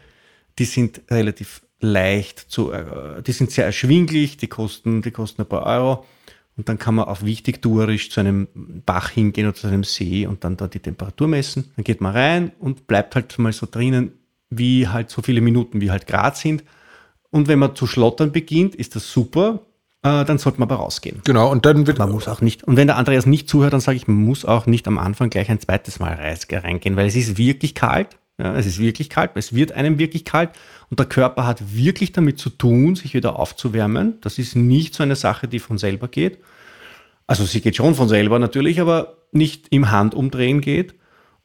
die 0.58 0.64
sind 0.64 1.02
relativ 1.10 1.62
leicht 1.80 2.38
zu, 2.38 2.72
äh, 2.72 3.22
die 3.22 3.32
sind 3.32 3.50
sehr 3.50 3.66
erschwinglich, 3.66 4.36
die 4.36 4.46
kosten, 4.46 5.02
die 5.02 5.10
kosten 5.10 5.42
ein 5.42 5.48
paar 5.48 5.66
Euro. 5.66 6.04
Und 6.56 6.68
dann 6.68 6.78
kann 6.78 6.94
man 6.94 7.06
auf 7.06 7.24
wichtig 7.24 7.62
tourisch 7.62 8.10
zu 8.10 8.20
einem 8.20 8.46
Bach 8.86 9.10
hingehen 9.10 9.48
oder 9.48 9.56
zu 9.56 9.66
einem 9.66 9.82
See 9.82 10.26
und 10.26 10.44
dann 10.44 10.56
da 10.56 10.68
die 10.68 10.78
Temperatur 10.78 11.26
messen. 11.26 11.72
Dann 11.74 11.84
geht 11.84 12.00
man 12.00 12.12
rein 12.12 12.52
und 12.60 12.86
bleibt 12.86 13.16
halt 13.16 13.36
mal 13.40 13.52
so 13.52 13.66
drinnen, 13.68 14.12
wie 14.50 14.86
halt 14.86 15.10
so 15.10 15.20
viele 15.20 15.40
Minuten, 15.40 15.80
wie 15.80 15.90
halt 15.90 16.06
Grad 16.06 16.36
sind. 16.36 16.62
Und 17.30 17.48
wenn 17.48 17.58
man 17.58 17.74
zu 17.74 17.88
schlottern 17.88 18.30
beginnt, 18.30 18.76
ist 18.76 18.94
das 18.94 19.10
super. 19.10 19.62
Äh, 20.02 20.24
dann 20.24 20.38
sollte 20.38 20.60
man 20.60 20.68
aber 20.68 20.80
rausgehen. 20.80 21.22
Genau, 21.24 21.50
und 21.50 21.66
dann 21.66 21.88
wird 21.88 21.98
man 21.98 22.12
muss 22.12 22.28
auch 22.28 22.40
nicht. 22.40 22.62
Und 22.62 22.76
wenn 22.76 22.86
der 22.86 22.98
Andreas 22.98 23.26
nicht 23.26 23.48
zuhört, 23.48 23.72
dann 23.72 23.80
sage 23.80 23.96
ich, 23.96 24.06
man 24.06 24.18
muss 24.18 24.44
auch 24.44 24.66
nicht 24.66 24.86
am 24.86 24.98
Anfang 24.98 25.30
gleich 25.30 25.50
ein 25.50 25.58
zweites 25.58 25.98
Mal 25.98 26.12
reingehen, 26.12 26.94
weil 26.94 27.08
es 27.08 27.16
ist 27.16 27.36
wirklich 27.36 27.74
kalt. 27.74 28.16
Ja, 28.38 28.56
es 28.56 28.66
ist 28.66 28.80
wirklich 28.80 29.10
kalt, 29.10 29.30
es 29.36 29.54
wird 29.54 29.72
einem 29.72 29.98
wirklich 29.98 30.24
kalt 30.24 30.50
und 30.90 30.98
der 30.98 31.06
Körper 31.06 31.46
hat 31.46 31.76
wirklich 31.76 32.10
damit 32.10 32.38
zu 32.38 32.50
tun, 32.50 32.96
sich 32.96 33.14
wieder 33.14 33.38
aufzuwärmen. 33.38 34.20
Das 34.22 34.38
ist 34.38 34.56
nicht 34.56 34.94
so 34.94 35.04
eine 35.04 35.14
Sache, 35.14 35.46
die 35.46 35.60
von 35.60 35.78
selber 35.78 36.08
geht. 36.08 36.38
Also 37.28 37.44
sie 37.44 37.60
geht 37.60 37.76
schon 37.76 37.94
von 37.94 38.08
selber 38.08 38.38
natürlich, 38.40 38.80
aber 38.80 39.18
nicht 39.30 39.68
im 39.70 39.90
Handumdrehen 39.90 40.60
geht. 40.60 40.94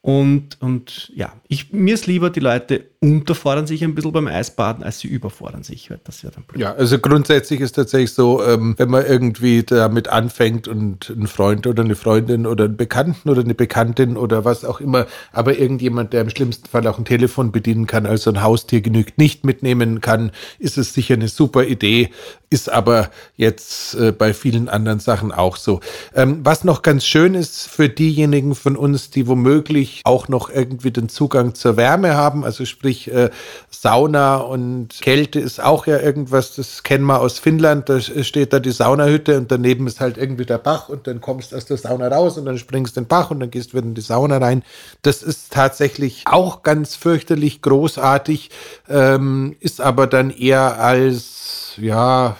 Und, 0.01 0.61
und 0.61 1.11
ja, 1.15 1.33
ich, 1.51 1.73
mir 1.73 1.95
ist 1.95 2.05
lieber, 2.05 2.29
die 2.29 2.41
Leute 2.41 2.85
unterfordern 2.99 3.65
sich 3.65 3.83
ein 3.83 3.95
bisschen 3.95 4.11
beim 4.11 4.27
Eisbaden, 4.27 4.83
als 4.83 4.99
sie 4.99 5.07
überfordern 5.07 5.63
sich. 5.63 5.89
Das 6.03 6.23
wäre 6.23 6.31
dann. 6.31 6.43
Ja, 6.55 6.73
also 6.73 6.99
grundsätzlich 6.99 7.59
ist 7.61 7.71
tatsächlich 7.71 8.13
so, 8.13 8.43
ähm, 8.43 8.75
wenn 8.77 8.91
man 8.91 9.03
irgendwie 9.03 9.63
damit 9.63 10.09
anfängt 10.09 10.67
und 10.67 11.09
ein 11.09 11.25
Freund 11.25 11.65
oder 11.65 11.83
eine 11.83 11.95
Freundin 11.95 12.45
oder 12.45 12.65
einen 12.65 12.77
Bekannten 12.77 13.29
oder 13.29 13.41
eine 13.41 13.55
Bekanntin 13.55 14.15
oder 14.15 14.45
was 14.45 14.63
auch 14.63 14.79
immer, 14.79 15.07
aber 15.31 15.57
irgendjemand, 15.57 16.13
der 16.13 16.21
im 16.21 16.29
schlimmsten 16.29 16.67
Fall 16.67 16.85
auch 16.85 16.99
ein 16.99 17.05
Telefon 17.05 17.51
bedienen 17.51 17.87
kann, 17.87 18.05
also 18.05 18.29
ein 18.29 18.43
Haustier 18.43 18.81
genügt, 18.81 19.17
nicht 19.17 19.43
mitnehmen 19.43 20.01
kann, 20.01 20.31
ist 20.59 20.77
es 20.77 20.93
sicher 20.93 21.15
eine 21.15 21.29
super 21.29 21.63
Idee, 21.63 22.11
ist 22.51 22.69
aber 22.69 23.09
jetzt 23.37 23.95
äh, 23.95 24.11
bei 24.11 24.35
vielen 24.35 24.69
anderen 24.69 24.99
Sachen 24.99 25.31
auch 25.31 25.55
so. 25.55 25.79
Ähm, 26.13 26.41
was 26.43 26.63
noch 26.63 26.83
ganz 26.83 27.05
schön 27.05 27.33
ist 27.33 27.67
für 27.67 27.89
diejenigen 27.89 28.53
von 28.53 28.75
uns, 28.75 29.09
die 29.09 29.25
womöglich 29.25 30.01
auch 30.03 30.27
noch 30.27 30.51
irgendwie 30.51 30.91
den 30.91 31.09
Zugang 31.09 31.38
zur 31.53 31.77
Wärme 31.77 32.15
haben, 32.15 32.43
also 32.43 32.65
sprich 32.65 33.11
äh, 33.11 33.29
Sauna 33.69 34.37
und 34.37 34.99
Kälte 35.01 35.39
ist 35.39 35.61
auch 35.63 35.87
ja 35.87 35.99
irgendwas, 35.99 36.55
das 36.55 36.83
kennen 36.83 37.05
wir 37.05 37.19
aus 37.19 37.39
Finnland, 37.39 37.89
da 37.89 37.99
steht 37.99 38.53
da 38.53 38.59
die 38.59 38.71
Saunahütte 38.71 39.37
und 39.37 39.51
daneben 39.51 39.87
ist 39.87 39.99
halt 39.99 40.17
irgendwie 40.17 40.45
der 40.45 40.57
Bach 40.57 40.89
und 40.89 41.07
dann 41.07 41.21
kommst 41.21 41.51
du 41.51 41.55
aus 41.55 41.65
der 41.65 41.77
Sauna 41.77 42.07
raus 42.07 42.37
und 42.37 42.45
dann 42.45 42.57
springst 42.57 42.95
du 42.95 43.01
den 43.01 43.07
Bach 43.07 43.31
und 43.31 43.39
dann 43.39 43.51
gehst 43.51 43.73
wieder 43.73 43.83
in 43.83 43.93
die 43.95 44.01
Sauna 44.01 44.37
rein. 44.37 44.63
Das 45.01 45.23
ist 45.23 45.51
tatsächlich 45.51 46.23
auch 46.25 46.63
ganz 46.63 46.95
fürchterlich 46.95 47.61
großartig, 47.61 48.49
ähm, 48.89 49.55
ist 49.59 49.81
aber 49.81 50.07
dann 50.07 50.29
eher 50.29 50.79
als, 50.79 51.73
ja, 51.77 52.37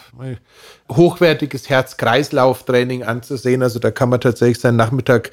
hochwertiges 0.91 1.69
Herz-Kreislauf-Training 1.69 3.03
anzusehen. 3.03 3.63
Also 3.63 3.79
da 3.79 3.91
kann 3.91 4.09
man 4.09 4.21
tatsächlich 4.21 4.59
seinen 4.59 4.77
Nachmittag, 4.77 5.31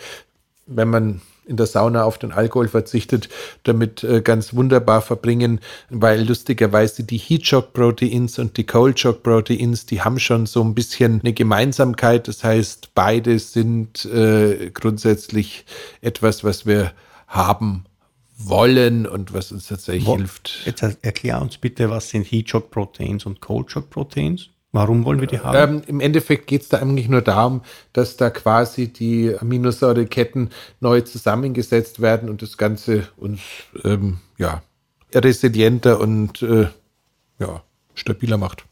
wenn 0.66 0.88
man 0.88 1.20
in 1.46 1.56
der 1.56 1.66
Sauna 1.66 2.04
auf 2.04 2.18
den 2.18 2.32
Alkohol 2.32 2.68
verzichtet, 2.68 3.28
damit 3.62 4.02
äh, 4.02 4.20
ganz 4.20 4.54
wunderbar 4.54 5.00
verbringen, 5.00 5.60
weil 5.90 6.26
lustigerweise 6.26 7.04
die 7.04 7.18
Heat 7.18 7.46
Shock 7.46 7.72
Proteins 7.72 8.38
und 8.38 8.56
die 8.56 8.64
Cold 8.64 8.98
Shock 8.98 9.22
Proteins, 9.22 9.86
die 9.86 10.02
haben 10.02 10.18
schon 10.18 10.46
so 10.46 10.62
ein 10.62 10.74
bisschen 10.74 11.20
eine 11.20 11.32
Gemeinsamkeit. 11.32 12.28
Das 12.28 12.42
heißt, 12.42 12.90
beide 12.94 13.38
sind 13.38 14.04
äh, 14.06 14.70
grundsätzlich 14.74 15.64
etwas, 16.00 16.42
was 16.42 16.66
wir 16.66 16.92
haben 17.28 17.84
wollen 18.38 19.06
und 19.06 19.32
was 19.32 19.52
uns 19.52 19.68
tatsächlich 19.68 20.06
Wo, 20.06 20.16
hilft. 20.16 20.60
Jetzt 20.64 20.82
erklär 21.02 21.40
uns 21.40 21.58
bitte, 21.58 21.88
was 21.90 22.10
sind 22.10 22.24
Heat 22.24 22.50
Shock 22.50 22.70
Proteins 22.70 23.24
und 23.24 23.40
Cold 23.40 23.70
Shock 23.70 23.88
Proteins? 23.90 24.50
Warum 24.76 25.06
wollen 25.06 25.20
wir 25.20 25.26
die 25.26 25.40
haben? 25.40 25.78
Ähm, 25.78 25.82
Im 25.86 26.00
Endeffekt 26.00 26.46
geht 26.46 26.60
es 26.60 26.68
da 26.68 26.76
eigentlich 26.76 27.08
nur 27.08 27.22
darum, 27.22 27.62
dass 27.94 28.18
da 28.18 28.28
quasi 28.28 28.88
die 28.88 29.34
Aminosäureketten 29.34 30.50
neu 30.80 31.00
zusammengesetzt 31.00 32.02
werden 32.02 32.28
und 32.28 32.42
das 32.42 32.58
Ganze 32.58 33.08
uns 33.16 33.40
ähm, 33.84 34.18
ja, 34.36 34.62
resilienter 35.14 35.98
und 35.98 36.42
äh, 36.42 36.66
ja, 37.38 37.62
stabiler 37.94 38.36
macht. 38.36 38.65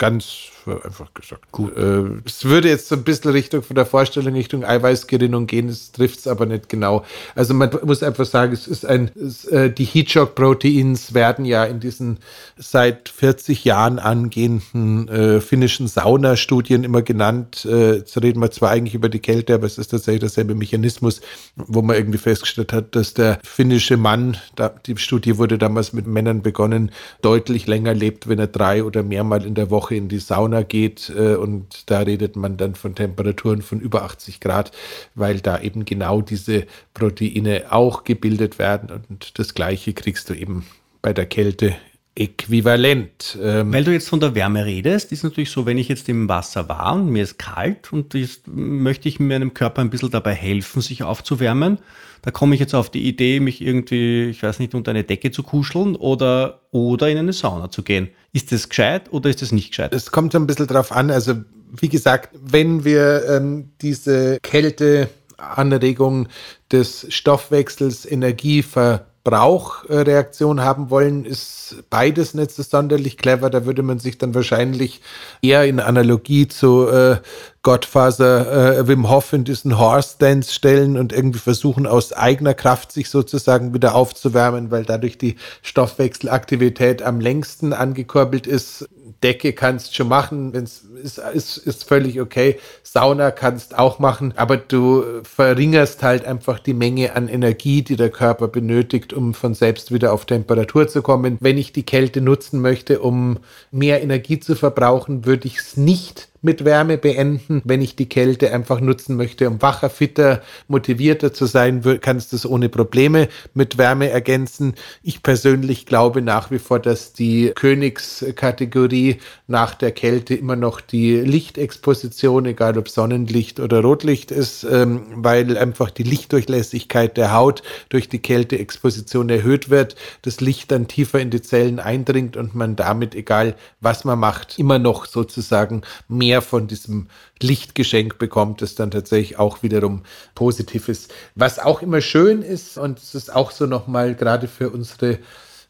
Ganz 0.00 0.50
einfach 0.66 1.12
gesagt. 1.14 1.50
Gut. 1.52 1.76
Äh, 1.76 2.20
es 2.24 2.44
würde 2.44 2.68
jetzt 2.68 2.88
so 2.88 2.94
ein 2.94 3.02
bisschen 3.02 3.32
Richtung 3.32 3.62
von 3.62 3.76
der 3.76 3.86
Vorstellung 3.86 4.34
Richtung 4.34 4.64
Eiweißgerinnung 4.64 5.46
gehen, 5.46 5.68
es 5.68 5.92
trifft 5.92 6.20
es 6.20 6.26
aber 6.26 6.46
nicht 6.46 6.68
genau. 6.68 7.04
Also 7.34 7.54
man 7.54 7.70
muss 7.84 8.02
einfach 8.02 8.24
sagen, 8.24 8.52
es 8.52 8.66
ist 8.66 8.86
ein, 8.86 9.10
es, 9.14 9.44
äh, 9.46 9.70
die 9.70 9.84
Heatshock-Proteins 9.84 11.14
werden 11.14 11.44
ja 11.44 11.64
in 11.64 11.80
diesen 11.80 12.18
seit 12.56 13.08
40 13.08 13.64
Jahren 13.64 13.98
angehenden 13.98 15.08
äh, 15.08 15.40
finnischen 15.40 15.88
Saunastudien 15.88 16.84
immer 16.84 17.02
genannt. 17.02 17.66
Äh, 17.68 17.96
jetzt 17.96 18.20
reden 18.22 18.40
wir 18.40 18.50
zwar 18.50 18.70
eigentlich 18.70 18.94
über 18.94 19.08
die 19.08 19.20
Kälte, 19.20 19.54
aber 19.54 19.66
es 19.66 19.78
ist 19.78 19.88
tatsächlich 19.88 20.20
derselbe 20.20 20.54
Mechanismus, 20.54 21.20
wo 21.56 21.82
man 21.82 21.96
irgendwie 21.96 22.18
festgestellt 22.18 22.72
hat, 22.72 22.94
dass 22.96 23.14
der 23.14 23.38
finnische 23.42 23.96
Mann, 23.96 24.36
da, 24.56 24.68
die 24.68 24.96
Studie 24.96 25.38
wurde 25.38 25.58
damals 25.58 25.92
mit 25.92 26.06
Männern 26.06 26.42
begonnen, 26.42 26.90
deutlich 27.22 27.66
länger 27.66 27.94
lebt, 27.94 28.28
wenn 28.28 28.38
er 28.38 28.46
drei 28.46 28.84
oder 28.84 29.02
mehrmal 29.02 29.44
in 29.44 29.54
der 29.54 29.70
Woche 29.70 29.89
Woche 29.90 29.96
in 29.96 30.08
die 30.08 30.18
Sauna 30.18 30.62
geht 30.62 31.12
äh, 31.14 31.34
und 31.34 31.90
da 31.90 32.00
redet 32.00 32.36
man 32.36 32.56
dann 32.56 32.74
von 32.74 32.94
Temperaturen 32.94 33.62
von 33.62 33.80
über 33.80 34.02
80 34.02 34.40
Grad, 34.40 34.70
weil 35.14 35.40
da 35.40 35.60
eben 35.60 35.84
genau 35.84 36.22
diese 36.22 36.66
Proteine 36.94 37.64
auch 37.70 38.04
gebildet 38.04 38.58
werden 38.58 39.02
und 39.08 39.38
das 39.38 39.54
gleiche 39.54 39.92
kriegst 39.92 40.30
du 40.30 40.34
eben 40.34 40.64
bei 41.02 41.12
der 41.12 41.26
Kälte 41.26 41.74
äquivalent. 42.14 43.38
Ähm 43.40 43.72
Weil 43.72 43.84
du 43.84 43.92
jetzt 43.92 44.08
von 44.08 44.20
der 44.20 44.34
Wärme 44.34 44.64
redest, 44.64 45.12
ist 45.12 45.24
natürlich 45.24 45.50
so, 45.50 45.64
wenn 45.64 45.78
ich 45.78 45.88
jetzt 45.88 46.08
im 46.08 46.28
Wasser 46.28 46.68
war 46.68 46.94
und 46.94 47.08
mir 47.08 47.22
ist 47.22 47.38
kalt 47.38 47.92
und 47.92 48.14
jetzt 48.14 48.46
möchte 48.46 49.08
ich 49.08 49.20
meinem 49.20 49.54
Körper 49.54 49.80
ein 49.80 49.90
bisschen 49.90 50.10
dabei 50.10 50.34
helfen, 50.34 50.82
sich 50.82 51.02
aufzuwärmen, 51.02 51.78
da 52.22 52.30
komme 52.30 52.54
ich 52.54 52.60
jetzt 52.60 52.74
auf 52.74 52.90
die 52.90 53.08
Idee, 53.08 53.40
mich 53.40 53.62
irgendwie, 53.62 54.28
ich 54.28 54.42
weiß 54.42 54.58
nicht, 54.58 54.74
unter 54.74 54.90
eine 54.90 55.04
Decke 55.04 55.30
zu 55.30 55.42
kuscheln 55.42 55.96
oder, 55.96 56.60
oder 56.70 57.08
in 57.08 57.16
eine 57.16 57.32
Sauna 57.32 57.70
zu 57.70 57.82
gehen. 57.82 58.10
Ist 58.32 58.52
das 58.52 58.68
gescheit 58.68 59.12
oder 59.12 59.28
ist 59.30 59.42
das 59.42 59.52
nicht 59.52 59.70
gescheit? 59.70 59.92
Es 59.92 60.10
kommt 60.10 60.34
ein 60.34 60.46
bisschen 60.46 60.66
drauf 60.66 60.92
an. 60.92 61.10
Also, 61.10 61.34
wie 61.72 61.88
gesagt, 61.88 62.30
wenn 62.40 62.84
wir 62.84 63.28
ähm, 63.28 63.72
diese 63.80 64.38
Kälteanregung 64.40 66.28
des 66.70 67.06
Stoffwechsels 67.08 68.06
Energie 68.06 68.62
ver 68.62 69.06
Brauchreaktion 69.22 70.62
haben 70.62 70.88
wollen, 70.88 71.26
ist 71.26 71.84
beides 71.90 72.32
nicht 72.32 72.52
so 72.52 72.62
sonderlich 72.62 73.18
clever. 73.18 73.50
Da 73.50 73.66
würde 73.66 73.82
man 73.82 73.98
sich 73.98 74.16
dann 74.16 74.34
wahrscheinlich 74.34 75.02
eher 75.42 75.66
in 75.66 75.78
Analogie 75.78 76.48
zu 76.48 76.88
äh, 76.88 77.18
Godfather 77.62 78.78
äh, 78.78 78.88
Wim 78.88 79.10
Hof 79.10 79.34
in 79.34 79.44
diesen 79.44 79.78
Horse 79.78 80.16
Dance 80.18 80.52
stellen 80.52 80.96
und 80.96 81.12
irgendwie 81.12 81.38
versuchen, 81.38 81.86
aus 81.86 82.14
eigener 82.14 82.54
Kraft 82.54 82.90
sich 82.90 83.10
sozusagen 83.10 83.74
wieder 83.74 83.94
aufzuwärmen, 83.94 84.70
weil 84.70 84.84
dadurch 84.84 85.18
die 85.18 85.36
Stoffwechselaktivität 85.60 87.02
am 87.02 87.20
längsten 87.20 87.74
angekurbelt 87.74 88.46
ist. 88.46 88.88
Decke 89.22 89.52
kannst 89.52 89.94
schon 89.94 90.08
machen, 90.08 90.54
wenn's 90.54 90.86
ist, 91.02 91.18
ist, 91.18 91.58
ist 91.58 91.84
völlig 91.84 92.22
okay. 92.22 92.58
Sauna 92.82 93.30
kannst 93.30 93.78
auch 93.78 93.98
machen, 93.98 94.32
aber 94.36 94.56
du 94.56 95.04
verringerst 95.22 96.02
halt 96.02 96.24
einfach 96.24 96.58
die 96.58 96.72
Menge 96.72 97.14
an 97.14 97.28
Energie, 97.28 97.82
die 97.82 97.96
der 97.96 98.08
Körper 98.08 98.48
benötigt, 98.48 99.12
um 99.12 99.34
von 99.34 99.52
selbst 99.52 99.92
wieder 99.92 100.14
auf 100.14 100.24
Temperatur 100.24 100.88
zu 100.88 101.02
kommen. 101.02 101.36
Wenn 101.40 101.58
ich 101.58 101.74
die 101.74 101.82
Kälte 101.82 102.22
nutzen 102.22 102.62
möchte, 102.62 103.00
um 103.00 103.40
mehr 103.70 104.02
Energie 104.02 104.40
zu 104.40 104.54
verbrauchen, 104.54 105.26
würde 105.26 105.46
ich 105.46 105.58
es 105.58 105.76
nicht 105.76 106.29
mit 106.42 106.64
Wärme 106.64 106.98
beenden. 106.98 107.60
Wenn 107.64 107.82
ich 107.82 107.96
die 107.96 108.08
Kälte 108.08 108.52
einfach 108.52 108.80
nutzen 108.80 109.16
möchte, 109.16 109.48
um 109.48 109.60
wacher, 109.60 109.90
fitter, 109.90 110.42
motivierter 110.68 111.32
zu 111.32 111.46
sein, 111.46 111.82
kannst 112.00 112.32
du 112.32 112.36
es 112.36 112.46
ohne 112.46 112.68
Probleme 112.68 113.28
mit 113.54 113.78
Wärme 113.78 114.10
ergänzen. 114.10 114.74
Ich 115.02 115.22
persönlich 115.22 115.86
glaube 115.86 116.22
nach 116.22 116.50
wie 116.50 116.58
vor, 116.58 116.78
dass 116.78 117.12
die 117.12 117.52
Königskategorie 117.54 119.18
nach 119.46 119.74
der 119.74 119.92
Kälte 119.92 120.34
immer 120.34 120.56
noch 120.56 120.80
die 120.80 121.16
Lichtexposition, 121.16 122.46
egal 122.46 122.78
ob 122.78 122.88
Sonnenlicht 122.88 123.60
oder 123.60 123.80
Rotlicht 123.82 124.30
ist, 124.30 124.64
ähm, 124.64 125.02
weil 125.16 125.58
einfach 125.58 125.90
die 125.90 126.04
Lichtdurchlässigkeit 126.04 127.16
der 127.16 127.34
Haut 127.34 127.62
durch 127.88 128.08
die 128.08 128.20
Kälteexposition 128.20 129.28
erhöht 129.28 129.68
wird, 129.68 129.96
das 130.22 130.40
Licht 130.40 130.70
dann 130.70 130.88
tiefer 130.88 131.20
in 131.20 131.30
die 131.30 131.42
Zellen 131.42 131.80
eindringt 131.80 132.36
und 132.36 132.54
man 132.54 132.76
damit, 132.76 133.14
egal 133.14 133.54
was 133.80 134.04
man 134.04 134.18
macht, 134.18 134.58
immer 134.58 134.78
noch 134.78 135.06
sozusagen 135.06 135.82
mehr 136.08 136.29
mehr 136.30 136.42
von 136.42 136.68
diesem 136.68 137.08
Lichtgeschenk 137.42 138.18
bekommt, 138.18 138.62
das 138.62 138.76
dann 138.76 138.92
tatsächlich 138.92 139.36
auch 139.38 139.64
wiederum 139.64 140.02
positiv 140.36 140.88
ist. 140.88 141.12
Was 141.34 141.58
auch 141.58 141.82
immer 141.82 142.00
schön 142.00 142.42
ist, 142.42 142.78
und 142.78 142.98
es 142.98 143.16
ist 143.16 143.34
auch 143.34 143.50
so 143.50 143.66
nochmal 143.66 144.14
gerade 144.14 144.46
für 144.46 144.70
unsere 144.70 145.18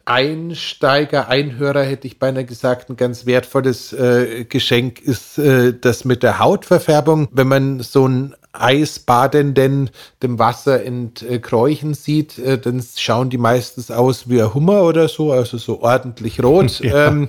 Einsteiger, 0.05 1.29
Einhörer 1.29 1.83
hätte 1.83 2.07
ich 2.07 2.19
beinahe 2.19 2.45
gesagt, 2.45 2.91
ein 2.91 2.97
ganz 2.97 3.25
wertvolles 3.27 3.93
äh, 3.93 4.45
Geschenk 4.45 5.01
ist 5.01 5.39
äh, 5.39 5.73
das 5.73 6.05
mit 6.05 6.23
der 6.23 6.39
Hautverfärbung. 6.39 7.29
Wenn 7.33 7.49
man 7.49 7.81
so 7.81 8.07
ein 8.07 8.35
Eisbadenden 8.53 9.91
dem 10.23 10.39
Wasser 10.39 10.83
entkräuchen 10.83 11.95
sieht, 11.95 12.39
äh, 12.39 12.59
dann 12.59 12.85
schauen 12.97 13.31
die 13.31 13.39
meistens 13.39 13.91
aus 13.91 14.29
wie 14.29 14.43
ein 14.43 14.53
Hummer 14.53 14.83
oder 14.83 15.09
so, 15.09 15.33
also 15.33 15.57
so 15.57 15.81
ordentlich 15.81 16.43
rot. 16.43 16.81
Ja. 16.91 17.09
Ähm, 17.09 17.29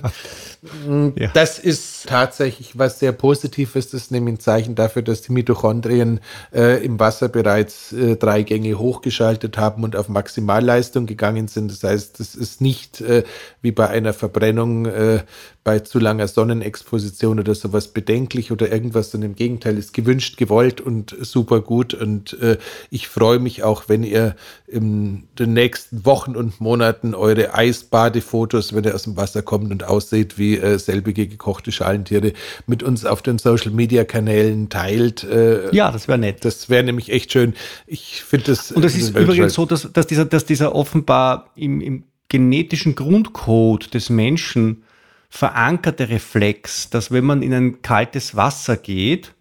ja. 0.62 1.28
Das 1.34 1.58
ist 1.58 2.06
tatsächlich 2.06 2.78
was 2.78 3.00
sehr 3.00 3.10
Positives. 3.10 3.90
Das 3.90 4.02
ist 4.02 4.10
nämlich 4.12 4.34
ein 4.34 4.40
Zeichen 4.40 4.76
dafür, 4.76 5.02
dass 5.02 5.22
die 5.22 5.32
Mitochondrien 5.32 6.20
äh, 6.54 6.84
im 6.84 7.00
Wasser 7.00 7.28
bereits 7.28 7.92
äh, 7.92 8.16
drei 8.16 8.44
Gänge 8.44 8.78
hochgeschaltet 8.78 9.58
haben 9.58 9.82
und 9.82 9.96
auf 9.96 10.08
Maximalleistung 10.08 11.06
gegangen 11.06 11.48
sind. 11.48 11.72
Das 11.72 11.82
heißt, 11.82 12.20
das 12.20 12.36
ist 12.36 12.60
nicht 12.60 13.00
äh, 13.00 13.24
wie 13.60 13.72
bei 13.72 13.88
einer 13.88 14.12
Verbrennung 14.12 14.86
äh, 14.86 15.24
bei 15.64 15.78
zu 15.78 15.98
langer 15.98 16.26
Sonnenexposition 16.26 17.38
oder 17.38 17.54
sowas 17.54 17.88
bedenklich 17.88 18.50
oder 18.50 18.72
irgendwas, 18.72 19.12
sondern 19.12 19.30
im 19.30 19.36
Gegenteil 19.36 19.78
ist 19.78 19.94
gewünscht, 19.94 20.36
gewollt 20.36 20.80
und 20.80 21.14
super 21.20 21.60
gut. 21.60 21.94
Und 21.94 22.38
äh, 22.40 22.58
ich 22.90 23.08
freue 23.08 23.38
mich 23.38 23.62
auch, 23.62 23.84
wenn 23.88 24.02
ihr 24.02 24.34
in 24.66 25.24
den 25.38 25.52
nächsten 25.52 26.04
Wochen 26.04 26.34
und 26.34 26.60
Monaten 26.60 27.14
eure 27.14 27.54
Eisbadefotos, 27.54 28.74
wenn 28.74 28.84
ihr 28.84 28.94
aus 28.94 29.04
dem 29.04 29.16
Wasser 29.16 29.42
kommt 29.42 29.70
und 29.70 29.84
aussieht 29.84 30.36
wie 30.36 30.51
äh, 30.58 30.78
selbige 30.78 31.26
gekochte 31.26 31.72
Schalentiere, 31.72 32.32
mit 32.66 32.82
uns 32.82 33.04
auf 33.04 33.22
den 33.22 33.38
Social 33.38 33.70
Media 33.70 34.04
Kanälen 34.04 34.68
teilt. 34.68 35.24
Äh, 35.24 35.74
ja, 35.74 35.90
das 35.90 36.08
wäre 36.08 36.18
nett. 36.18 36.44
Das 36.44 36.68
wäre 36.68 36.84
nämlich 36.84 37.10
echt 37.10 37.32
schön. 37.32 37.54
Ich 37.86 38.22
finde 38.22 38.46
das. 38.46 38.72
Und 38.72 38.84
es 38.84 38.96
ist 38.96 39.16
übrigens 39.16 39.54
so, 39.54 39.66
dass, 39.66 39.92
dass, 39.92 40.06
dieser, 40.06 40.24
dass 40.24 40.44
dieser 40.44 40.74
offenbar 40.74 41.50
im, 41.56 41.80
im 41.80 42.04
genetischen 42.28 42.94
Grundcode 42.94 43.92
des 43.94 44.08
Menschen 44.08 44.84
verankerte 45.28 46.08
Reflex, 46.08 46.90
dass 46.90 47.10
wenn 47.10 47.24
man 47.24 47.42
in 47.42 47.54
ein 47.54 47.82
kaltes 47.82 48.36
Wasser 48.36 48.76
geht, 48.76 49.34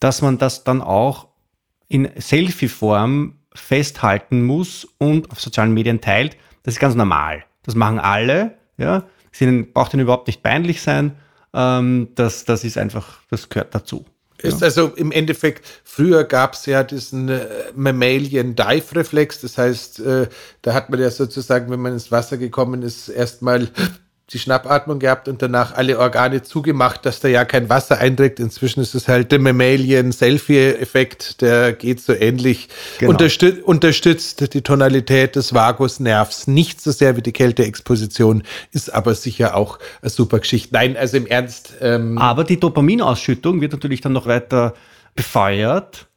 dass 0.00 0.22
man 0.22 0.38
das 0.38 0.64
dann 0.64 0.82
auch 0.82 1.28
in 1.88 2.08
Selfie-Form 2.16 3.34
festhalten 3.54 4.44
muss 4.44 4.86
und 4.98 5.30
auf 5.30 5.40
sozialen 5.40 5.72
Medien 5.72 6.00
teilt. 6.00 6.36
Das 6.62 6.74
ist 6.74 6.80
ganz 6.80 6.94
normal. 6.94 7.44
Das 7.62 7.74
machen 7.74 7.98
alle. 7.98 8.54
Ja, 8.78 9.04
es 9.40 9.72
braucht 9.72 9.94
ihnen 9.94 10.02
überhaupt 10.02 10.26
nicht 10.26 10.42
peinlich 10.42 10.82
sein. 10.82 11.16
Ähm, 11.54 12.08
das, 12.14 12.44
das 12.44 12.64
ist 12.64 12.78
einfach, 12.78 13.20
das 13.30 13.48
gehört 13.48 13.74
dazu. 13.74 14.04
Ist 14.38 14.60
ja. 14.60 14.66
also 14.66 14.88
im 14.88 15.12
Endeffekt, 15.12 15.64
früher 15.82 16.24
gab 16.24 16.52
es 16.52 16.66
ja 16.66 16.84
diesen 16.84 17.28
äh, 17.28 17.46
Mammalian 17.74 18.54
Dive 18.54 18.94
Reflex, 18.94 19.40
das 19.40 19.56
heißt, 19.56 20.00
äh, 20.00 20.28
da 20.60 20.74
hat 20.74 20.90
man 20.90 21.00
ja 21.00 21.10
sozusagen, 21.10 21.70
wenn 21.70 21.80
man 21.80 21.94
ins 21.94 22.12
Wasser 22.12 22.36
gekommen 22.36 22.82
ist, 22.82 23.08
erstmal 23.08 23.70
die 24.32 24.40
Schnappatmung 24.40 24.98
gehabt 24.98 25.28
und 25.28 25.40
danach 25.40 25.74
alle 25.74 26.00
Organe 26.00 26.42
zugemacht, 26.42 27.06
dass 27.06 27.20
da 27.20 27.28
ja 27.28 27.44
kein 27.44 27.68
Wasser 27.68 27.98
einträgt. 27.98 28.40
Inzwischen 28.40 28.80
ist 28.80 28.96
es 28.96 29.06
halt 29.06 29.30
der 29.30 29.38
Mammalian-Selfie-Effekt, 29.38 31.42
der 31.42 31.72
geht 31.72 32.00
so 32.00 32.12
ähnlich. 32.12 32.68
Genau. 32.98 33.12
Unterstüt 33.12 33.62
unterstützt 33.62 34.52
die 34.52 34.62
Tonalität 34.62 35.36
des 35.36 35.54
Vagusnervs 35.54 36.48
nicht 36.48 36.80
so 36.80 36.90
sehr 36.90 37.16
wie 37.16 37.22
die 37.22 37.32
Kälteexposition, 37.32 38.42
ist 38.72 38.92
aber 38.92 39.14
sicher 39.14 39.56
auch 39.56 39.78
eine 40.02 40.10
super 40.10 40.40
Geschichte. 40.40 40.70
Nein, 40.72 40.96
also 40.96 41.18
im 41.18 41.26
Ernst. 41.26 41.74
Ähm 41.80 42.18
aber 42.18 42.42
die 42.42 42.58
Dopaminausschüttung 42.58 43.60
wird 43.60 43.72
natürlich 43.72 44.00
dann 44.00 44.12
noch 44.12 44.26
weiter 44.26 44.74
befeuert, 45.14 46.08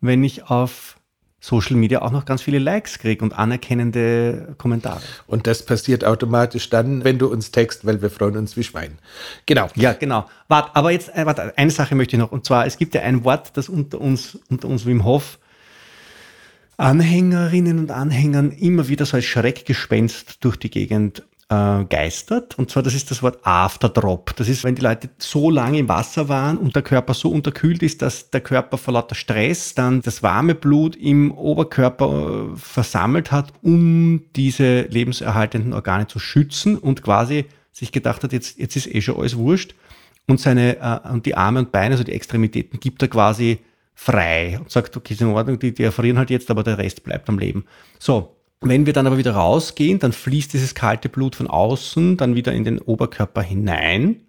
wenn 0.00 0.24
ich 0.24 0.50
auf 0.50 0.96
Social 1.40 1.76
Media 1.76 2.02
auch 2.02 2.10
noch 2.10 2.26
ganz 2.26 2.42
viele 2.42 2.58
Likes 2.58 2.98
kriege 2.98 3.24
und 3.24 3.32
anerkennende 3.32 4.54
Kommentare. 4.58 5.00
Und 5.26 5.46
das 5.46 5.64
passiert 5.64 6.04
automatisch 6.04 6.68
dann, 6.68 7.02
wenn 7.02 7.18
du 7.18 7.28
uns 7.28 7.50
text, 7.50 7.86
weil 7.86 8.02
wir 8.02 8.10
freuen 8.10 8.36
uns 8.36 8.56
wie 8.56 8.62
Schwein. 8.62 8.98
Genau. 9.46 9.68
Ja, 9.74 9.94
genau. 9.94 10.28
Warte, 10.48 10.70
aber 10.74 10.90
jetzt, 10.90 11.14
äh, 11.16 11.24
warte, 11.24 11.56
eine 11.56 11.70
Sache 11.70 11.94
möchte 11.94 12.16
ich 12.16 12.20
noch. 12.20 12.30
Und 12.30 12.44
zwar, 12.44 12.66
es 12.66 12.76
gibt 12.76 12.94
ja 12.94 13.00
ein 13.00 13.24
Wort, 13.24 13.56
das 13.56 13.68
unter 13.68 14.00
uns, 14.00 14.38
unter 14.50 14.68
uns 14.68 14.84
Wim 14.84 15.04
Hof 15.04 15.38
Anhängerinnen 16.80 17.78
und 17.78 17.90
Anhängern 17.90 18.52
immer 18.52 18.88
wieder 18.88 19.04
so 19.04 19.18
als 19.18 19.26
Schreckgespenst 19.26 20.42
durch 20.42 20.56
die 20.56 20.70
Gegend 20.70 21.22
äh, 21.50 21.84
geistert. 21.84 22.56
Und 22.58 22.70
zwar, 22.70 22.82
das 22.82 22.94
ist 22.94 23.10
das 23.10 23.22
Wort 23.22 23.38
Afterdrop. 23.42 24.34
Das 24.36 24.48
ist, 24.48 24.64
wenn 24.64 24.76
die 24.76 24.82
Leute 24.82 25.10
so 25.18 25.50
lange 25.50 25.78
im 25.78 25.88
Wasser 25.88 26.28
waren 26.28 26.56
und 26.56 26.76
der 26.76 26.82
Körper 26.82 27.12
so 27.12 27.28
unterkühlt 27.30 27.82
ist, 27.82 28.02
dass 28.02 28.30
der 28.30 28.40
Körper 28.40 28.78
vor 28.78 28.94
lauter 28.94 29.16
Stress 29.16 29.74
dann 29.74 30.00
das 30.00 30.22
warme 30.22 30.54
Blut 30.54 30.96
im 30.96 31.32
Oberkörper 31.32 32.52
äh, 32.52 32.56
versammelt 32.56 33.32
hat, 33.32 33.52
um 33.62 34.22
diese 34.36 34.82
lebenserhaltenden 34.82 35.72
Organe 35.72 36.06
zu 36.06 36.18
schützen 36.20 36.78
und 36.78 37.02
quasi 37.02 37.46
sich 37.72 37.92
gedacht 37.92 38.22
hat, 38.22 38.32
jetzt, 38.32 38.58
jetzt 38.58 38.76
ist 38.76 38.86
eh 38.86 39.00
schon 39.00 39.18
alles 39.18 39.36
wurscht. 39.36 39.74
Und 40.28 40.38
seine, 40.38 40.76
äh, 40.78 41.08
und 41.08 41.26
die 41.26 41.34
Arme 41.34 41.58
und 41.58 41.72
Beine, 41.72 41.94
also 41.94 42.04
die 42.04 42.12
Extremitäten, 42.12 42.78
gibt 42.78 43.02
er 43.02 43.08
quasi 43.08 43.58
frei 43.94 44.58
und 44.58 44.70
sagt, 44.70 44.96
okay, 44.96 45.14
ist 45.14 45.20
in 45.20 45.28
Ordnung, 45.28 45.58
die, 45.58 45.74
die 45.74 45.82
erfrieren 45.82 46.16
halt 46.16 46.30
jetzt, 46.30 46.50
aber 46.50 46.62
der 46.62 46.78
Rest 46.78 47.02
bleibt 47.02 47.28
am 47.28 47.38
Leben. 47.38 47.64
So, 47.98 48.36
wenn 48.60 48.86
wir 48.86 48.92
dann 48.92 49.06
aber 49.06 49.18
wieder 49.18 49.34
rausgehen, 49.34 49.98
dann 49.98 50.12
fließt 50.12 50.52
dieses 50.52 50.74
kalte 50.74 51.08
Blut 51.08 51.36
von 51.36 51.46
außen 51.46 52.16
dann 52.16 52.34
wieder 52.34 52.52
in 52.52 52.64
den 52.64 52.78
Oberkörper 52.78 53.42
hinein. 53.42 54.22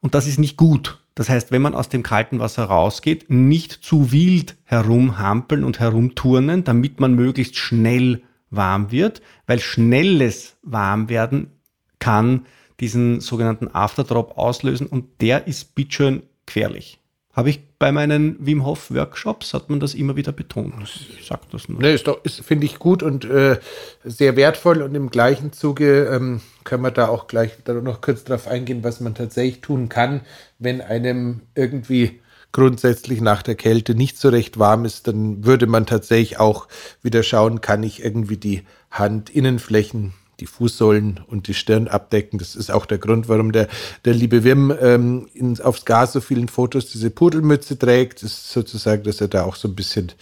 Und 0.00 0.14
das 0.14 0.26
ist 0.26 0.38
nicht 0.38 0.56
gut. 0.56 0.98
Das 1.14 1.28
heißt, 1.28 1.52
wenn 1.52 1.62
man 1.62 1.74
aus 1.74 1.88
dem 1.88 2.02
kalten 2.02 2.38
Wasser 2.38 2.64
rausgeht, 2.64 3.30
nicht 3.30 3.72
zu 3.72 4.12
wild 4.12 4.56
herumhampeln 4.64 5.64
und 5.64 5.78
herumturnen, 5.78 6.64
damit 6.64 7.00
man 7.00 7.14
möglichst 7.14 7.56
schnell 7.56 8.22
warm 8.50 8.90
wird, 8.90 9.22
weil 9.46 9.60
schnelles 9.60 10.56
Warmwerden 10.62 11.50
kann 11.98 12.46
diesen 12.80 13.20
sogenannten 13.20 13.68
Afterdrop 13.68 14.38
auslösen 14.38 14.86
und 14.86 15.20
der 15.20 15.46
ist 15.46 15.74
bitteschön 15.74 16.22
gefährlich. 16.46 16.99
Habe 17.32 17.50
ich 17.50 17.60
bei 17.78 17.92
meinen 17.92 18.44
Wim 18.44 18.66
Hof 18.66 18.90
Workshops, 18.90 19.54
hat 19.54 19.70
man 19.70 19.78
das 19.78 19.94
immer 19.94 20.16
wieder 20.16 20.32
betont. 20.32 20.74
Ich 20.82 21.26
sag 21.26 21.48
das 21.50 21.68
nur. 21.68 21.80
Nee, 21.80 21.94
ist 21.94 22.08
doch, 22.08 22.24
ist, 22.24 22.40
finde 22.40 22.66
ich 22.66 22.80
gut 22.80 23.04
und 23.04 23.24
äh, 23.24 23.58
sehr 24.02 24.34
wertvoll 24.34 24.82
und 24.82 24.94
im 24.96 25.10
gleichen 25.10 25.52
Zuge 25.52 26.06
ähm, 26.06 26.40
können 26.64 26.82
wir 26.82 26.90
da 26.90 27.08
auch 27.08 27.28
gleich 27.28 27.52
da 27.64 27.74
noch 27.74 28.00
kurz 28.00 28.24
drauf 28.24 28.48
eingehen, 28.48 28.82
was 28.82 29.00
man 29.00 29.14
tatsächlich 29.14 29.60
tun 29.60 29.88
kann, 29.88 30.22
wenn 30.58 30.80
einem 30.80 31.42
irgendwie 31.54 32.20
grundsätzlich 32.52 33.20
nach 33.20 33.42
der 33.42 33.54
Kälte 33.54 33.94
nicht 33.94 34.18
so 34.18 34.28
recht 34.28 34.58
warm 34.58 34.84
ist, 34.84 35.06
dann 35.06 35.44
würde 35.44 35.68
man 35.68 35.86
tatsächlich 35.86 36.40
auch 36.40 36.66
wieder 37.00 37.22
schauen, 37.22 37.60
kann 37.60 37.84
ich 37.84 38.02
irgendwie 38.02 38.38
die 38.38 38.64
Handinnenflächen 38.90 40.14
die 40.40 40.46
Fußsohlen 40.46 41.20
und 41.26 41.46
die 41.48 41.54
Stirn 41.54 41.88
abdecken. 41.88 42.38
Das 42.38 42.56
ist 42.56 42.70
auch 42.70 42.86
der 42.86 42.98
Grund, 42.98 43.28
warum 43.28 43.52
der, 43.52 43.68
der 44.04 44.14
liebe 44.14 44.42
Wim 44.44 44.74
ähm, 44.80 45.28
in, 45.34 45.60
aufs 45.60 45.84
Gas 45.84 46.14
so 46.14 46.20
vielen 46.20 46.48
Fotos 46.48 46.90
diese 46.90 47.10
Pudelmütze 47.10 47.78
trägt. 47.78 48.22
Das 48.22 48.32
ist 48.32 48.50
sozusagen, 48.50 49.02
dass 49.04 49.20
er 49.20 49.28
da 49.28 49.44
auch 49.44 49.56
so 49.56 49.68
ein 49.68 49.74
bisschen 49.74 50.12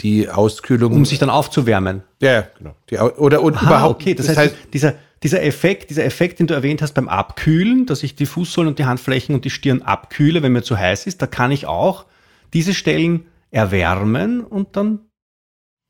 die 0.00 0.28
Auskühlung. 0.28 0.92
Um 0.92 1.04
sich 1.04 1.18
dann 1.18 1.30
aufzuwärmen. 1.30 2.02
Ja, 2.20 2.46
genau. 2.58 2.74
Die, 2.90 2.98
oder 2.98 3.42
und 3.42 3.56
Aha, 3.56 3.66
überhaupt. 3.66 4.02
Okay, 4.02 4.14
das, 4.14 4.26
das 4.26 4.36
heißt, 4.36 4.54
heißt, 4.54 4.74
dieser, 4.74 4.94
dieser 5.22 5.42
Effekt, 5.42 5.90
dieser 5.90 6.04
Effekt, 6.04 6.40
den 6.40 6.46
du 6.46 6.54
erwähnt 6.54 6.82
hast 6.82 6.94
beim 6.94 7.08
Abkühlen, 7.08 7.86
dass 7.86 8.02
ich 8.02 8.14
die 8.14 8.26
Fußsohlen 8.26 8.68
und 8.68 8.78
die 8.78 8.84
Handflächen 8.84 9.34
und 9.34 9.44
die 9.44 9.50
Stirn 9.50 9.82
abkühle, 9.82 10.42
wenn 10.42 10.52
mir 10.52 10.62
zu 10.62 10.76
heiß 10.76 11.06
ist, 11.06 11.22
da 11.22 11.26
kann 11.26 11.52
ich 11.52 11.66
auch 11.66 12.06
diese 12.52 12.74
Stellen 12.74 13.26
erwärmen 13.50 14.42
und 14.42 14.76
dann 14.76 15.00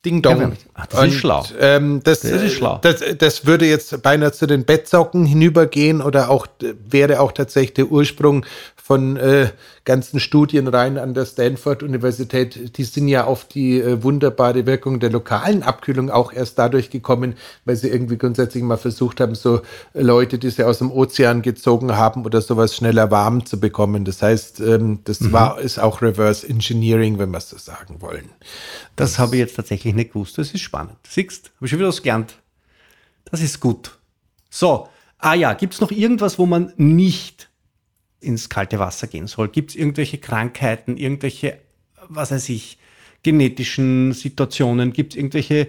Ding 0.09 0.23
Dong. 0.23 0.57
Ach, 0.75 0.87
das 0.87 1.01
und, 1.01 1.09
ist 1.09 1.15
schlau. 1.17 1.45
Ähm, 1.61 2.01
das, 2.03 2.21
das, 2.21 2.43
ist 2.43 2.55
schlau. 2.55 2.79
Das, 2.81 3.03
das 3.19 3.45
würde 3.47 3.67
jetzt 3.67 4.03
beinahe 4.03 4.33
zu 4.33 4.47
den 4.47 4.65
Bettsocken 4.65 5.27
hinübergehen 5.27 6.01
oder 6.01 6.31
auch 6.31 6.47
wäre 6.89 7.21
auch 7.21 7.33
tatsächlich 7.33 7.75
der 7.75 7.87
Ursprung 7.87 8.47
von 8.89 9.19
äh, 9.19 9.51
ganzen 9.85 10.19
Studien 10.19 10.67
rein 10.67 10.97
an 10.97 11.13
der 11.13 11.27
Stanford-Universität. 11.27 12.79
Die 12.79 12.85
sind 12.85 13.07
ja 13.09 13.25
auf 13.25 13.45
die 13.45 13.79
äh, 13.79 14.03
wunderbare 14.03 14.65
Wirkung 14.65 14.99
der 14.99 15.11
lokalen 15.11 15.63
Abkühlung 15.63 16.09
auch 16.09 16.33
erst 16.33 16.59
dadurch 16.59 16.89
gekommen, 16.89 17.35
weil 17.67 17.77
sie 17.77 17.89
irgendwie 17.89 18.17
grundsätzlich 18.17 18.63
mal 18.63 18.79
versucht 18.79 19.21
haben, 19.21 19.35
so 19.35 19.61
Leute, 19.93 20.39
die 20.39 20.49
sie 20.49 20.65
aus 20.65 20.79
dem 20.79 20.91
Ozean 20.91 21.43
gezogen 21.43 21.97
haben 21.97 22.25
oder 22.25 22.41
sowas 22.41 22.75
schneller 22.75 23.11
warm 23.11 23.45
zu 23.45 23.61
bekommen. 23.61 24.07
Das 24.07 24.23
heißt, 24.23 24.61
ähm, 24.61 25.01
das 25.05 25.21
mhm. 25.21 25.33
war 25.35 25.61
ist 25.61 25.79
auch 25.79 26.01
Reverse 26.01 26.49
Engineering, 26.49 27.19
wenn 27.19 27.31
wir 27.31 27.39
es 27.39 27.51
so 27.51 27.59
sagen 27.59 28.01
wollen. 28.01 28.31
Das, 28.97 29.11
das 29.11 29.19
habe 29.19 29.37
ich 29.37 29.41
jetzt 29.41 29.57
tatsächlich 29.57 29.95
nicht 29.95 30.15
gewusst. 30.15 30.39
Das 30.39 30.55
ist 30.55 30.63
spannend. 30.63 30.97
Siehst, 31.07 31.51
habe 31.57 31.67
ich 31.67 31.71
schon 31.71 31.79
wieder 31.79 31.89
was 31.89 32.01
gelernt. 32.01 32.37
Das 33.31 33.43
ist 33.43 33.61
gut. 33.61 33.99
So, 34.49 34.89
ah 35.19 35.35
ja, 35.35 35.53
gibt 35.53 35.75
es 35.75 35.83
noch 35.83 35.91
irgendwas, 35.91 36.39
wo 36.39 36.47
man 36.47 36.73
nicht 36.79 37.48
ins 38.21 38.49
kalte 38.49 38.79
Wasser 38.79 39.07
gehen 39.07 39.27
soll? 39.27 39.49
Gibt 39.49 39.71
es 39.71 39.77
irgendwelche 39.77 40.19
Krankheiten, 40.19 40.97
irgendwelche, 40.97 41.59
was 42.09 42.31
weiß 42.31 42.49
ich, 42.51 42.79
genetischen 43.23 44.13
Situationen? 44.13 44.93
Gibt 44.93 45.13
es 45.13 45.17
irgendwelche 45.19 45.69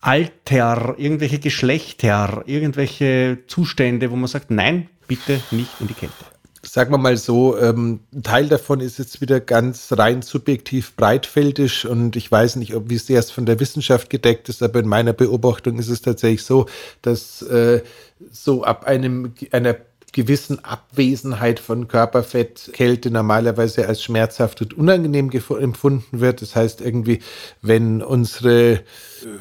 Alter, 0.00 0.96
irgendwelche 0.98 1.38
Geschlechter, 1.38 2.42
irgendwelche 2.46 3.38
Zustände, 3.46 4.10
wo 4.10 4.16
man 4.16 4.28
sagt, 4.28 4.50
nein, 4.50 4.88
bitte 5.08 5.40
nicht 5.50 5.70
in 5.80 5.88
die 5.88 5.94
Kälte? 5.94 6.14
Sagen 6.62 6.92
wir 6.92 6.98
mal 6.98 7.16
so, 7.16 7.58
ähm, 7.58 8.00
ein 8.12 8.22
Teil 8.22 8.48
davon 8.48 8.80
ist 8.80 8.98
jetzt 8.98 9.20
wieder 9.20 9.40
ganz 9.40 9.92
rein 9.92 10.22
subjektiv 10.22 10.96
breitfeldig 10.96 11.86
und 11.86 12.16
ich 12.16 12.30
weiß 12.30 12.56
nicht, 12.56 12.74
ob 12.74 12.88
wie 12.88 12.96
sehr 12.96 13.18
es 13.18 13.30
von 13.30 13.44
der 13.44 13.60
Wissenschaft 13.60 14.08
gedeckt 14.08 14.48
ist, 14.48 14.62
aber 14.62 14.80
in 14.80 14.88
meiner 14.88 15.12
Beobachtung 15.12 15.78
ist 15.78 15.88
es 15.88 16.00
tatsächlich 16.00 16.42
so, 16.42 16.66
dass 17.02 17.42
äh, 17.42 17.82
so 18.30 18.64
ab 18.64 18.84
einem 18.84 19.34
einer 19.52 19.76
gewissen 20.14 20.64
Abwesenheit 20.64 21.58
von 21.58 21.88
Körperfett 21.88 22.70
Kälte 22.72 23.10
normalerweise 23.10 23.86
als 23.86 24.02
schmerzhaft 24.02 24.62
und 24.62 24.72
unangenehm 24.72 25.30
empfunden 25.30 26.20
wird. 26.20 26.40
Das 26.40 26.54
heißt 26.56 26.80
irgendwie, 26.80 27.18
wenn 27.60 28.00
unsere 28.00 28.80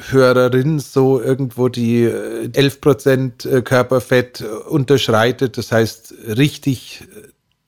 Hörerin 0.09 0.79
so 0.79 1.21
irgendwo 1.21 1.69
die 1.69 2.03
11 2.05 2.55
äh, 2.55 2.79
Prozent 2.79 3.45
äh, 3.45 3.61
Körperfett 3.61 4.41
unterschreitet, 4.41 5.57
das 5.57 5.71
heißt 5.71 6.13
richtig 6.27 7.03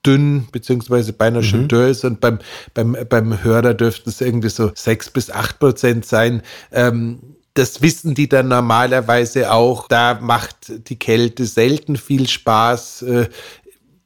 dünn 0.04 0.48
beziehungsweise 0.50 1.12
beinahe 1.12 1.42
mhm. 1.42 1.46
schon 1.46 1.68
dürr 1.68 1.88
ist 1.88 2.04
und 2.04 2.20
beim, 2.20 2.40
beim, 2.74 2.96
beim 3.08 3.42
Hörer 3.42 3.74
dürften 3.74 4.10
es 4.10 4.20
irgendwie 4.20 4.48
so 4.48 4.72
sechs 4.74 5.10
bis 5.10 5.30
acht 5.30 5.60
Prozent 5.60 6.04
sein. 6.06 6.42
Ähm, 6.72 7.35
das 7.56 7.80
wissen 7.80 8.14
die 8.14 8.28
dann 8.28 8.48
normalerweise 8.48 9.50
auch. 9.52 9.88
Da 9.88 10.18
macht 10.20 10.88
die 10.88 10.98
Kälte 10.98 11.46
selten 11.46 11.96
viel 11.96 12.28
Spaß. 12.28 13.02
Äh, 13.02 13.28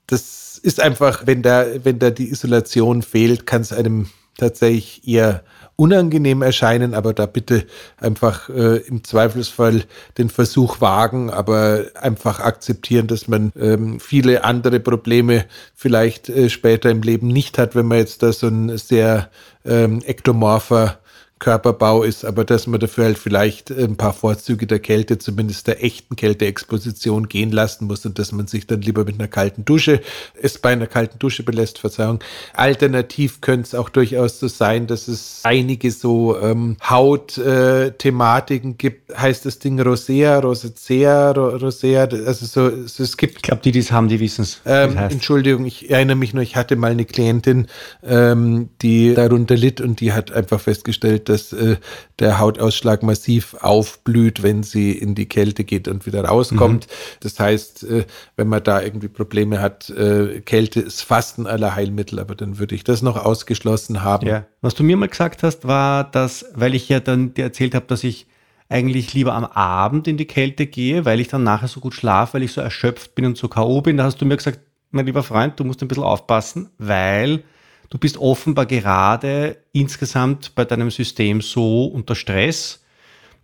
das 0.07 0.59
ist 0.59 0.81
einfach, 0.81 1.27
wenn 1.27 1.43
da, 1.43 1.67
wenn 1.83 1.99
da 1.99 2.11
die 2.11 2.31
Isolation 2.31 3.03
fehlt, 3.03 3.47
kann 3.47 3.63
es 3.63 3.73
einem 3.73 4.09
tatsächlich 4.37 5.07
eher 5.07 5.43
unangenehm 5.77 6.43
erscheinen, 6.43 6.95
aber 6.95 7.15
da 7.15 7.27
bitte 7.27 7.67
einfach 7.97 8.49
äh, 8.51 8.77
im 8.87 9.03
Zweifelsfall 9.03 9.85
den 10.19 10.29
Versuch 10.29 10.81
wagen, 10.81 11.31
aber 11.31 11.87
einfach 11.95 12.39
akzeptieren, 12.39 13.07
dass 13.07 13.29
man 13.29 13.53
ähm, 13.59 13.99
viele 13.99 14.45
andere 14.45 14.79
Probleme 14.79 15.47
vielleicht 15.75 16.29
äh, 16.29 16.51
später 16.51 16.91
im 16.91 17.03
Leben 17.03 17.29
nicht 17.29 17.59
hat, 17.59 17.75
wenn 17.75 17.87
man 17.87 17.99
jetzt 17.99 18.23
da 18.23 18.33
so 18.33 18.49
ein 18.49 18.77
sehr 18.77 19.31
ähm, 19.65 20.03
ektomorpher 20.05 21.00
Körperbau 21.41 22.03
ist, 22.03 22.25
aber 22.25 22.45
dass 22.45 22.67
man 22.67 22.79
dafür 22.79 23.05
halt 23.07 23.19
vielleicht 23.19 23.71
ein 23.71 23.97
paar 23.97 24.13
Vorzüge 24.13 24.67
der 24.67 24.79
Kälte, 24.79 25.19
zumindest 25.19 25.67
der 25.67 25.83
echten 25.83 26.15
Kälteexposition 26.15 27.29
gehen 27.29 27.51
lassen 27.51 27.87
muss 27.87 28.05
und 28.05 28.19
dass 28.19 28.31
man 28.31 28.47
sich 28.47 28.67
dann 28.67 28.83
lieber 28.83 29.05
mit 29.05 29.19
einer 29.19 29.27
kalten 29.27 29.65
Dusche, 29.65 30.03
es 30.41 30.59
bei 30.59 30.71
einer 30.71 30.87
kalten 30.87 31.19
Dusche 31.19 31.43
belässt, 31.43 31.79
Verzeihung. 31.79 32.21
Alternativ 32.55 33.41
könnte 33.41 33.69
es 33.69 33.75
auch 33.75 33.89
durchaus 33.89 34.39
so 34.39 34.49
sein, 34.49 34.87
dass 34.87 35.09
es 35.09 35.41
einige 35.45 35.91
so 35.91 36.39
ähm, 36.39 36.77
Hautthematiken 36.83 38.73
äh, 38.73 38.75
gibt. 38.75 39.19
Heißt 39.19 39.47
das 39.47 39.59
Ding 39.59 39.81
Rosea, 39.81 40.41
Rosacea, 40.41 41.31
Rosea, 41.31 42.03
also 42.03 42.45
so, 42.45 42.87
so 42.87 43.03
es 43.03 43.17
gibt. 43.17 43.37
Ich 43.37 43.43
glaube, 43.43 43.63
die, 43.65 43.73
die 43.73 43.79
es 43.79 43.91
haben, 43.91 44.09
die 44.09 44.21
wissen 44.21 44.43
es. 44.43 44.61
Ähm, 44.67 44.95
Entschuldigung, 44.99 45.65
ich 45.65 45.91
erinnere 45.91 46.17
mich 46.17 46.35
nur, 46.35 46.43
ich 46.43 46.57
hatte 46.57 46.77
mal 46.77 46.91
eine 46.91 47.07
Klientin, 47.07 47.67
ähm, 48.07 48.69
die 48.83 49.15
darunter 49.15 49.57
litt 49.57 49.81
und 49.81 50.01
die 50.01 50.13
hat 50.13 50.33
einfach 50.33 50.61
festgestellt, 50.61 51.30
dass 51.31 51.53
äh, 51.53 51.77
der 52.19 52.39
Hautausschlag 52.39 53.03
massiv 53.03 53.55
aufblüht, 53.55 54.43
wenn 54.43 54.63
sie 54.63 54.93
in 54.93 55.15
die 55.15 55.27
Kälte 55.27 55.65
geht 55.65 55.89
und 55.89 56.07
wieder 56.07 56.25
rauskommt. 56.25 56.87
Mhm. 56.87 56.93
Das 57.21 57.39
heißt, 57.39 57.85
äh, 57.85 58.05
wenn 58.37 58.49
man 58.49 58.63
da 58.63 58.83
irgendwie 58.83 59.09
Probleme 59.09 59.61
hat, 59.61 59.89
äh, 59.91 60.41
Kälte 60.41 60.81
ist 60.81 61.03
fast 61.03 61.39
ein 61.39 61.47
aller 61.47 61.75
Heilmittel, 61.75 62.19
aber 62.19 62.35
dann 62.35 62.59
würde 62.59 62.75
ich 62.75 62.85
das 62.85 63.03
noch 63.03 63.17
ausgeschlossen 63.17 64.03
haben. 64.03 64.27
Ja. 64.27 64.47
Was 64.61 64.75
du 64.75 64.83
mir 64.83 64.97
mal 64.97 65.09
gesagt 65.09 65.43
hast, 65.43 65.67
war, 65.67 66.05
dass, 66.11 66.45
weil 66.55 66.75
ich 66.75 66.89
ja 66.89 67.01
dann 67.01 67.35
dir 67.35 67.45
erzählt 67.45 67.75
habe, 67.75 67.87
dass 67.87 68.05
ich 68.05 68.27
eigentlich 68.69 69.15
lieber 69.15 69.35
am 69.35 69.45
Abend 69.45 70.07
in 70.07 70.17
die 70.17 70.27
Kälte 70.27 70.67
gehe, 70.67 71.05
weil 71.05 71.21
ich 71.21 71.29
dann 71.29 71.43
nachher 71.43 71.69
so 71.69 71.81
gut 71.81 71.95
schlafe, 71.95 72.35
weil 72.35 72.45
ich 72.45 72.53
so 72.53 72.61
erschöpft 72.61 73.15
bin 73.15 73.27
und 73.27 73.37
so 73.37 73.49
K.O. 73.49 73.81
bin. 73.81 73.97
Da 73.97 74.05
hast 74.05 74.21
du 74.21 74.25
mir 74.25 74.37
gesagt, 74.37 74.61
mein 74.91 75.07
lieber 75.07 75.23
Freund, 75.23 75.59
du 75.59 75.65
musst 75.65 75.83
ein 75.83 75.89
bisschen 75.89 76.05
aufpassen, 76.05 76.71
weil 76.79 77.43
du 77.91 77.99
bist 77.99 78.17
offenbar 78.17 78.67
gerade 78.67 79.59
insgesamt 79.73 80.55
bei 80.55 80.65
deinem 80.65 80.91
System 80.91 81.41
so 81.41 81.87
unter 81.87 82.15
Stress, 82.15 82.85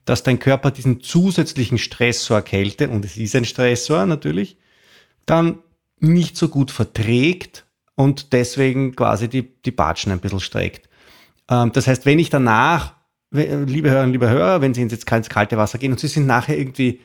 dass 0.04 0.22
dein 0.22 0.38
Körper 0.38 0.70
diesen 0.70 1.00
zusätzlichen 1.00 1.78
Stressor 1.78 2.40
Kälte, 2.42 2.88
und 2.88 3.04
es 3.04 3.16
ist 3.16 3.34
ein 3.34 3.44
Stressor 3.44 4.06
natürlich, 4.06 4.56
dann 5.26 5.58
nicht 5.98 6.36
so 6.36 6.48
gut 6.48 6.70
verträgt 6.70 7.64
und 7.96 8.32
deswegen 8.32 8.94
quasi 8.94 9.28
die, 9.28 9.42
die 9.42 9.70
Batschen 9.72 10.12
ein 10.12 10.20
bisschen 10.20 10.40
streckt. 10.40 10.88
Ähm, 11.50 11.72
das 11.72 11.88
heißt, 11.88 12.06
wenn 12.06 12.20
ich 12.20 12.30
danach, 12.30 12.94
liebe 13.32 13.90
Hörerinnen, 13.90 14.12
liebe 14.12 14.30
Hörer, 14.30 14.60
wenn 14.60 14.74
Sie 14.74 14.82
ins 14.82 15.04
kalte 15.04 15.56
Wasser 15.56 15.78
gehen 15.78 15.90
und 15.90 15.98
Sie 15.98 16.06
sind 16.06 16.26
nachher 16.26 16.56
irgendwie 16.56 17.00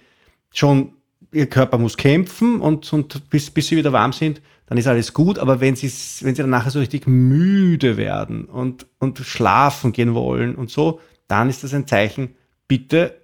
schon, 0.53 0.93
Ihr 1.31 1.47
Körper 1.47 1.77
muss 1.77 1.97
kämpfen 1.97 2.59
und, 2.59 2.91
und 2.93 3.29
bis, 3.29 3.49
bis 3.49 3.67
Sie 3.67 3.77
wieder 3.77 3.93
warm 3.93 4.13
sind, 4.13 4.41
dann 4.71 4.77
ist 4.77 4.87
alles 4.87 5.13
gut. 5.13 5.37
Aber 5.37 5.59
wenn 5.59 5.75
sie, 5.75 5.91
wenn 6.23 6.33
sie 6.33 6.43
dann 6.43 6.49
nachher 6.49 6.71
so 6.71 6.79
richtig 6.79 7.05
müde 7.05 7.97
werden 7.97 8.45
und, 8.45 8.87
und 8.99 9.17
schlafen 9.17 9.91
gehen 9.91 10.13
wollen 10.13 10.55
und 10.55 10.71
so, 10.71 11.01
dann 11.27 11.49
ist 11.49 11.65
das 11.65 11.73
ein 11.73 11.87
Zeichen, 11.87 12.35
bitte 12.69 13.17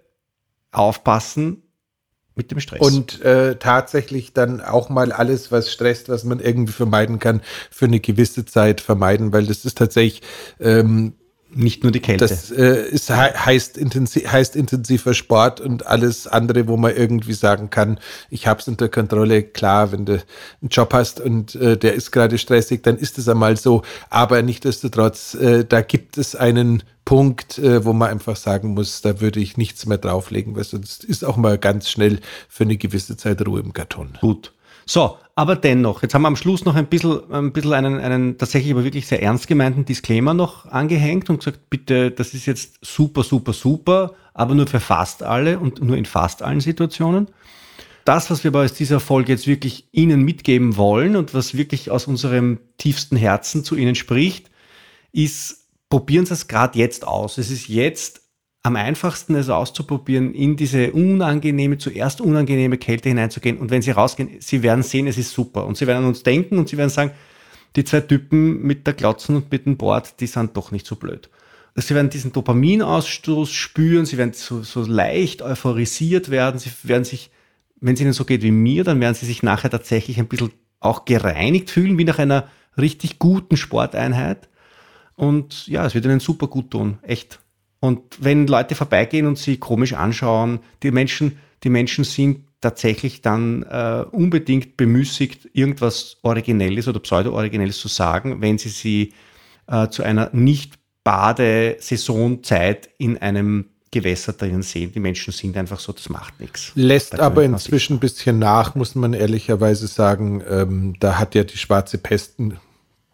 aufpassen 0.74 1.64
mit 2.36 2.52
dem 2.52 2.60
Stress. 2.60 2.82
Und 2.82 3.22
äh, 3.22 3.56
tatsächlich 3.56 4.34
dann 4.34 4.60
auch 4.60 4.90
mal 4.90 5.14
alles, 5.14 5.50
was 5.50 5.72
stresst, 5.72 6.10
was 6.10 6.26
man 6.26 6.42
irgendwie 6.42 6.74
vermeiden 6.74 7.18
kann, 7.18 7.40
für 7.72 7.86
eine 7.86 8.02
gewisse 8.02 8.44
Zeit 8.44 8.82
vermeiden, 8.82 9.32
weil 9.32 9.46
das 9.46 9.64
ist 9.64 9.78
tatsächlich 9.78 10.24
ähm, 10.60 11.14
nicht 11.50 11.84
nur 11.84 11.92
die 11.92 12.00
Kälte. 12.00 12.28
Das 12.28 12.52
äh, 12.52 12.88
ist, 12.90 13.10
heißt, 13.10 13.78
intensiv, 13.78 14.32
heißt 14.32 14.56
intensiver 14.56 15.14
Sport 15.14 15.62
und 15.62 15.86
alles 15.86 16.28
andere, 16.28 16.68
wo 16.68 16.78
man 16.78 16.96
irgendwie 16.96 17.34
sagen 17.34 17.70
kann, 17.70 18.00
ich 18.30 18.48
habe 18.48 18.60
es 18.60 18.68
unter 18.68 18.90
Kontrolle. 18.90 19.44
Klar, 19.44 19.92
wenn 19.92 20.06
du 20.06 20.14
einen 20.14 20.70
Job 20.70 20.94
hast 20.94 21.20
und 21.20 21.56
äh, 21.56 21.78
der 21.78 21.94
ist 21.94 22.12
gerade 22.12 22.38
stressig, 22.38 22.84
dann 22.84 22.98
ist 22.98 23.18
es 23.18 23.28
einmal 23.30 23.58
so. 23.58 23.84
Aber 24.10 24.42
nichtdestotrotz, 24.42 25.36
äh, 25.36 25.66
da 25.66 25.82
gibt 25.82 26.18
es 26.18 26.36
einen 26.36 26.84
Punkt, 27.06 27.58
äh, 27.60 27.86
wo 27.86 27.94
man 27.94 28.10
einfach 28.10 28.36
sagen 28.36 28.74
muss, 28.74 29.02
da 29.02 29.22
würde 29.22 29.40
ich 29.40 29.56
nichts 29.56 29.86
mehr 29.86 29.98
drauflegen, 29.98 30.56
weil 30.56 30.66
sonst 30.66 31.06
ist 31.06 31.24
auch 31.24 31.38
mal 31.38 31.58
ganz 31.58 31.90
schnell 31.90 32.20
für 32.50 32.66
eine 32.66 32.76
gewisse 32.76 33.16
Zeit 33.16 33.46
Ruhe 33.48 33.62
im 33.62 33.72
Karton. 33.72 34.18
Gut. 34.20 34.52
So, 34.90 35.18
aber 35.36 35.58
dennoch, 35.58 36.02
jetzt 36.02 36.14
haben 36.14 36.22
wir 36.22 36.30
am 36.30 36.38
Schluss 36.38 36.64
noch 36.64 36.76
ein 36.76 36.88
bisschen, 36.88 37.20
ein 37.32 37.52
bisschen 37.52 37.74
einen, 37.74 38.00
einen 38.00 38.38
tatsächlich 38.38 38.72
aber 38.72 38.86
wirklich 38.86 39.06
sehr 39.06 39.22
ernst 39.22 39.48
gemeinten 39.48 39.84
Disclaimer 39.84 40.34
noch 40.34 40.66
angehängt 40.66 41.30
und 41.30 41.40
gesagt, 41.40 41.70
bitte, 41.70 42.10
das 42.10 42.34
ist 42.34 42.46
jetzt 42.46 42.80
super, 42.82 43.22
super, 43.22 43.52
super, 43.52 44.14
aber 44.34 44.56
nur 44.56 44.66
für 44.66 44.80
fast 44.80 45.24
alle 45.24 45.60
und 45.60 45.84
nur 45.84 45.98
in 45.98 46.06
fast 46.06 46.42
allen 46.42 46.62
Situationen. 46.62 47.28
Das, 48.06 48.32
was 48.32 48.46
wir 48.46 48.56
aus 48.56 48.74
dieser 48.74 49.02
Folge 49.02 49.34
jetzt 49.34 49.46
wirklich 49.46 49.90
Ihnen 49.92 50.24
mitgeben 50.24 50.78
wollen 50.78 51.18
und 51.18 51.34
was 51.34 51.58
wirklich 51.58 51.92
aus 51.92 52.08
unserem 52.08 52.60
tiefsten 52.78 53.18
Herzen 53.18 53.66
zu 53.66 53.76
Ihnen 53.76 53.96
spricht, 53.96 54.50
ist, 55.12 55.68
probieren 55.90 56.26
Sie 56.26 56.34
es 56.34 56.48
gerade 56.48 56.80
jetzt 56.80 57.06
aus. 57.06 57.38
Es 57.38 57.52
ist 57.52 57.68
jetzt 57.68 58.22
am 58.68 58.76
einfachsten, 58.76 59.36
es 59.36 59.50
auszuprobieren, 59.50 60.34
in 60.34 60.58
diese 60.58 60.92
unangenehme, 60.92 61.78
zuerst 61.78 62.22
unangenehme 62.22 62.78
Kälte 62.78 63.10
hineinzugehen. 63.10 63.58
Und 63.58 63.72
wenn 63.72 63.82
Sie 63.82 63.92
rausgehen, 63.92 64.30
Sie 64.40 64.62
werden 64.62 64.84
sehen, 64.84 65.08
es 65.08 65.18
ist 65.18 65.32
super. 65.32 65.66
Und 65.66 65.78
Sie 65.78 65.88
werden 65.88 66.04
an 66.04 66.10
uns 66.10 66.24
denken 66.24 66.58
und 66.58 66.70
Sie 66.70 66.78
werden 66.78 66.90
sagen, 66.90 67.12
die 67.76 67.84
zwei 67.84 68.02
Typen 68.02 68.62
mit 68.62 68.86
der 68.86 68.94
Glotzen 68.94 69.38
und 69.38 69.52
mit 69.52 69.66
dem 69.66 69.78
Board, 69.78 70.20
die 70.20 70.28
sind 70.28 70.56
doch 70.58 70.72
nicht 70.72 70.86
so 70.86 70.96
blöd. 70.96 71.30
Sie 71.76 71.96
werden 71.96 72.10
diesen 72.10 72.34
Dopaminausstoß 72.34 73.52
spüren, 73.52 74.06
Sie 74.06 74.18
werden 74.18 74.34
so, 74.34 74.64
so 74.64 74.84
leicht 74.84 75.42
euphorisiert 75.42 76.30
werden, 76.30 76.60
Sie 76.60 76.72
werden 76.84 77.06
sich, 77.06 77.30
wenn 77.80 77.94
es 77.94 78.02
Ihnen 78.02 78.14
so 78.14 78.26
geht 78.26 78.42
wie 78.42 78.52
mir, 78.52 78.84
dann 78.84 79.00
werden 79.00 79.16
Sie 79.16 79.28
sich 79.28 79.44
nachher 79.44 79.70
tatsächlich 79.70 80.20
ein 80.20 80.28
bisschen 80.28 80.52
auch 80.80 81.06
gereinigt 81.06 81.70
fühlen, 81.70 81.98
wie 81.98 82.04
nach 82.04 82.20
einer 82.20 82.48
richtig 82.78 83.20
guten 83.20 83.58
Sporteinheit. 83.58 84.50
Und 85.16 85.68
ja, 85.68 85.86
es 85.86 85.94
wird 85.96 86.06
Ihnen 86.06 86.20
super 86.20 86.48
gut 86.48 86.72
tun, 86.72 86.98
echt. 87.04 87.40
Und 87.80 88.02
wenn 88.20 88.48
Leute 88.48 88.76
vorbeigehen 88.76 89.28
und 89.28 89.38
sie 89.38 89.58
komisch 89.58 89.94
anschauen, 89.94 90.60
die 90.84 90.92
Menschen, 90.92 91.40
die 91.64 91.70
Menschen 91.70 92.04
sind 92.04 92.42
tatsächlich 92.62 93.22
dann 93.22 93.64
äh, 93.64 94.04
unbedingt 94.12 94.78
bemüßigt, 94.78 95.50
irgendwas 95.54 96.18
Originelles 96.24 96.88
oder 96.88 97.00
Pseudo-Originelles 97.00 97.80
zu 97.80 97.88
sagen, 97.88 98.42
wenn 98.42 98.58
sie 98.58 98.70
sie 98.70 99.14
äh, 99.68 99.90
zu 99.90 100.04
einer 100.04 100.30
nicht 100.34 100.74
Badesaisonzeit 101.04 102.90
in 102.98 103.18
einem 103.20 103.66
Gewässer 103.92 104.34
drinnen 104.34 104.64
sehen. 104.64 104.92
Die 104.92 105.00
Menschen 105.00 105.32
sind 105.32 105.56
einfach 105.56 105.80
so, 105.80 105.94
das 105.94 106.10
macht 106.10 106.40
nichts. 106.40 106.72
Lässt 106.76 107.20
aber 107.20 107.44
inzwischen 107.44 107.98
ein 107.98 108.00
bisschen 108.00 108.40
nach, 108.40 108.76
muss 108.76 108.96
man 108.96 109.14
ehrlicherweise 109.14 109.88
sagen. 109.88 110.44
Ähm, 110.50 110.96
da 111.00 111.18
hat 111.18 111.36
ja 111.36 111.44
die 111.44 111.58
schwarze 111.58 111.98
Pest 111.98 112.40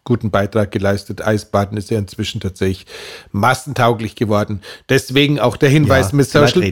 guten 0.04 0.30
Beitrag 0.30 0.70
geleistet. 0.70 1.26
Eisbaden 1.26 1.76
ist 1.78 1.90
ja 1.90 1.98
inzwischen 1.98 2.40
tatsächlich 2.40 2.86
massentauglich 3.32 4.16
geworden. 4.16 4.60
Deswegen 4.88 5.40
auch 5.40 5.56
der 5.56 5.70
Hinweis 5.70 6.12
ja, 6.12 6.16
mit 6.16 6.28
Social 6.28 6.62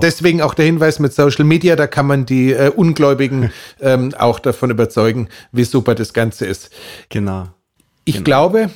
Deswegen 0.00 0.42
auch 0.42 0.54
der 0.54 0.66
Hinweis 0.66 0.98
mit 0.98 1.12
Social 1.12 1.44
Media, 1.44 1.74
da 1.74 1.86
kann 1.86 2.06
man 2.06 2.26
die 2.26 2.52
äh, 2.52 2.70
Ungläubigen 2.70 3.50
ähm, 3.80 4.14
auch 4.18 4.38
davon 4.38 4.70
überzeugen, 4.70 5.28
wie 5.52 5.64
super 5.64 5.94
das 5.94 6.12
Ganze 6.12 6.46
ist. 6.46 6.70
Genau. 7.08 7.48
Ich 8.04 8.16
genau. 8.16 8.24
glaube, 8.24 8.70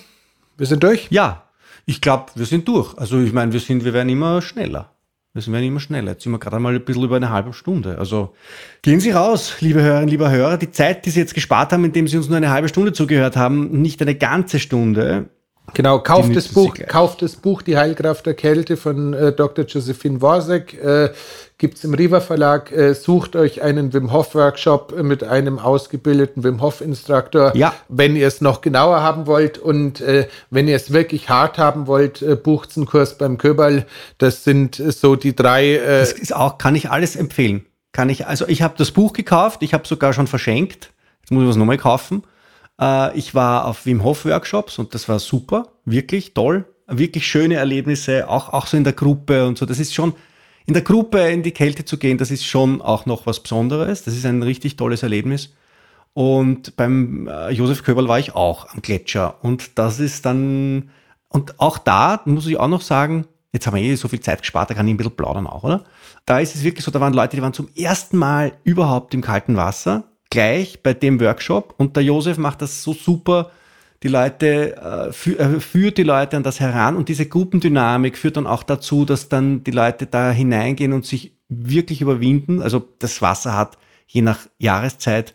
wir 0.56 0.66
sind 0.66 0.82
durch. 0.82 1.08
Ja, 1.10 1.44
ich 1.84 2.00
glaube, 2.00 2.32
wir 2.34 2.46
sind 2.46 2.66
durch. 2.66 2.96
Also 2.96 3.20
ich 3.20 3.32
meine, 3.32 3.52
wir 3.52 3.60
sind, 3.60 3.84
wir 3.84 3.92
werden 3.92 4.08
immer 4.08 4.40
schneller. 4.40 4.95
Wir 5.44 5.52
werden 5.52 5.64
immer 5.64 5.80
schneller. 5.80 6.12
Jetzt 6.12 6.22
sind 6.22 6.32
wir 6.32 6.38
gerade 6.38 6.58
mal 6.58 6.74
ein 6.74 6.84
bisschen 6.84 7.04
über 7.04 7.16
eine 7.16 7.30
halbe 7.30 7.52
Stunde. 7.52 7.98
Also 7.98 8.32
gehen 8.80 9.00
Sie 9.00 9.10
raus, 9.10 9.56
liebe 9.60 9.82
Hörerinnen, 9.82 10.08
lieber 10.08 10.30
Hörer. 10.30 10.56
Die 10.56 10.70
Zeit, 10.70 11.04
die 11.04 11.10
Sie 11.10 11.20
jetzt 11.20 11.34
gespart 11.34 11.72
haben, 11.72 11.84
indem 11.84 12.08
Sie 12.08 12.16
uns 12.16 12.28
nur 12.28 12.38
eine 12.38 12.50
halbe 12.50 12.68
Stunde 12.68 12.92
zugehört 12.94 13.36
haben, 13.36 13.82
nicht 13.82 14.00
eine 14.00 14.14
ganze 14.14 14.58
Stunde, 14.58 15.28
Genau, 15.74 15.98
kauft 15.98 16.34
das 16.34 16.48
Buch, 16.48 16.74
kauft 16.86 17.22
das 17.22 17.36
Buch 17.36 17.62
Die 17.62 17.76
Heilkraft 17.76 18.26
der 18.26 18.34
Kälte 18.34 18.76
von 18.76 19.12
äh, 19.12 19.32
Dr. 19.32 19.64
Josephine 19.64 20.20
Worsek. 20.20 20.74
Äh, 20.82 21.10
Gibt 21.58 21.78
es 21.78 21.84
im 21.84 21.94
Riva 21.94 22.20
Verlag. 22.20 22.70
Äh, 22.70 22.94
sucht 22.94 23.34
euch 23.34 23.62
einen 23.62 23.92
Wim 23.92 24.12
Hof 24.12 24.34
Workshop 24.34 24.94
mit 25.02 25.24
einem 25.24 25.58
ausgebildeten 25.58 26.44
Wim 26.44 26.60
Hof 26.60 26.80
Instruktor, 26.80 27.54
ja. 27.56 27.74
wenn 27.88 28.14
ihr 28.14 28.26
es 28.26 28.40
noch 28.40 28.60
genauer 28.60 29.02
haben 29.02 29.26
wollt. 29.26 29.58
Und 29.58 30.00
äh, 30.00 30.28
wenn 30.50 30.68
ihr 30.68 30.76
es 30.76 30.92
wirklich 30.92 31.28
hart 31.28 31.58
haben 31.58 31.86
wollt, 31.86 32.22
äh, 32.22 32.36
bucht 32.36 32.76
einen 32.76 32.86
Kurs 32.86 33.18
beim 33.18 33.38
Köberl. 33.38 33.86
Das 34.18 34.44
sind 34.44 34.78
äh, 34.78 34.92
so 34.92 35.16
die 35.16 35.34
drei. 35.34 35.76
Äh, 35.76 36.00
das 36.00 36.12
ist 36.12 36.34
auch, 36.34 36.58
kann 36.58 36.74
ich 36.74 36.90
alles 36.90 37.16
empfehlen. 37.16 37.66
Kann 37.92 38.10
ich, 38.10 38.26
also 38.26 38.46
ich 38.46 38.62
habe 38.62 38.74
das 38.76 38.90
Buch 38.90 39.14
gekauft, 39.14 39.62
ich 39.62 39.72
habe 39.72 39.86
sogar 39.86 40.12
schon 40.12 40.26
verschenkt. 40.26 40.92
Jetzt 41.22 41.30
muss 41.32 41.44
ich 41.44 41.50
es 41.50 41.56
nochmal 41.56 41.78
kaufen. 41.78 42.22
Äh, 42.80 43.16
ich 43.16 43.34
war 43.34 43.66
auf 43.66 43.86
Wim 43.86 44.02
Hof 44.02 44.24
Workshops 44.24 44.78
und 44.78 44.94
das 44.94 45.08
war 45.08 45.18
super, 45.18 45.68
wirklich 45.84 46.34
toll, 46.34 46.64
wirklich 46.86 47.26
schöne 47.26 47.56
Erlebnisse, 47.56 48.28
auch, 48.28 48.52
auch 48.52 48.66
so 48.66 48.76
in 48.76 48.84
der 48.84 48.92
Gruppe 48.92 49.46
und 49.46 49.58
so. 49.58 49.66
Das 49.66 49.78
ist 49.78 49.94
schon, 49.94 50.14
in 50.66 50.74
der 50.74 50.82
Gruppe 50.82 51.20
in 51.28 51.42
die 51.42 51.52
Kälte 51.52 51.84
zu 51.84 51.96
gehen, 51.98 52.18
das 52.18 52.30
ist 52.30 52.44
schon 52.44 52.82
auch 52.82 53.06
noch 53.06 53.26
was 53.26 53.40
Besonderes. 53.40 54.04
Das 54.04 54.14
ist 54.14 54.26
ein 54.26 54.42
richtig 54.42 54.76
tolles 54.76 55.02
Erlebnis. 55.02 55.54
Und 56.12 56.76
beim 56.76 57.28
äh, 57.28 57.50
Josef 57.50 57.82
Köberl 57.82 58.08
war 58.08 58.18
ich 58.18 58.34
auch 58.34 58.72
am 58.72 58.82
Gletscher. 58.82 59.36
Und 59.44 59.78
das 59.78 60.00
ist 60.00 60.24
dann, 60.24 60.90
und 61.28 61.60
auch 61.60 61.78
da 61.78 62.22
muss 62.24 62.46
ich 62.46 62.58
auch 62.58 62.68
noch 62.68 62.80
sagen, 62.80 63.26
jetzt 63.52 63.66
haben 63.66 63.76
wir 63.76 63.82
eh 63.82 63.94
so 63.96 64.08
viel 64.08 64.20
Zeit 64.20 64.40
gespart, 64.40 64.70
da 64.70 64.74
kann 64.74 64.88
ich 64.88 64.94
ein 64.94 64.96
bisschen 64.96 65.16
plaudern 65.16 65.46
auch, 65.46 65.62
oder? 65.62 65.84
Da 66.24 66.40
ist 66.40 66.54
es 66.54 66.64
wirklich 66.64 66.84
so, 66.84 66.90
da 66.90 67.00
waren 67.00 67.12
Leute, 67.12 67.36
die 67.36 67.42
waren 67.42 67.52
zum 67.52 67.68
ersten 67.76 68.16
Mal 68.16 68.52
überhaupt 68.64 69.14
im 69.14 69.20
kalten 69.20 69.56
Wasser 69.56 70.04
gleich 70.36 70.82
bei 70.82 70.92
dem 70.92 71.18
Workshop 71.18 71.74
und 71.78 71.96
der 71.96 72.02
Josef 72.02 72.36
macht 72.36 72.60
das 72.60 72.82
so 72.82 72.92
super, 72.92 73.52
die 74.02 74.08
Leute, 74.08 74.76
äh, 74.76 75.10
fü 75.10 75.34
äh, 75.36 75.60
führt 75.60 75.96
die 75.96 76.02
Leute 76.02 76.36
an 76.36 76.42
das 76.42 76.60
heran 76.60 76.94
und 76.94 77.08
diese 77.08 77.24
Gruppendynamik 77.24 78.18
führt 78.18 78.36
dann 78.36 78.46
auch 78.46 78.62
dazu, 78.62 79.06
dass 79.06 79.30
dann 79.30 79.64
die 79.64 79.70
Leute 79.70 80.04
da 80.04 80.30
hineingehen 80.30 80.92
und 80.92 81.06
sich 81.06 81.32
wirklich 81.48 82.02
überwinden. 82.02 82.60
Also 82.60 82.86
das 82.98 83.22
Wasser 83.22 83.56
hat 83.56 83.78
je 84.06 84.20
nach 84.20 84.40
Jahreszeit 84.58 85.34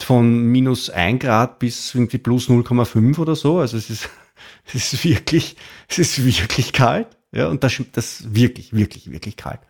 von 0.00 0.44
minus 0.44 0.88
ein 0.88 1.18
Grad 1.18 1.58
bis 1.58 1.94
irgendwie 1.94 2.16
plus 2.16 2.48
0,5 2.48 3.18
oder 3.18 3.36
so. 3.36 3.58
Also 3.58 3.76
es 3.76 3.90
ist, 3.90 4.08
es 4.64 4.94
ist 4.94 5.04
wirklich, 5.04 5.56
es 5.88 5.98
ist 5.98 6.24
wirklich 6.24 6.72
kalt. 6.72 7.08
Ja, 7.32 7.48
und 7.48 7.62
das, 7.62 7.82
das 7.92 8.34
wirklich, 8.34 8.72
wirklich, 8.72 9.12
wirklich 9.12 9.36
kalt. 9.36 9.60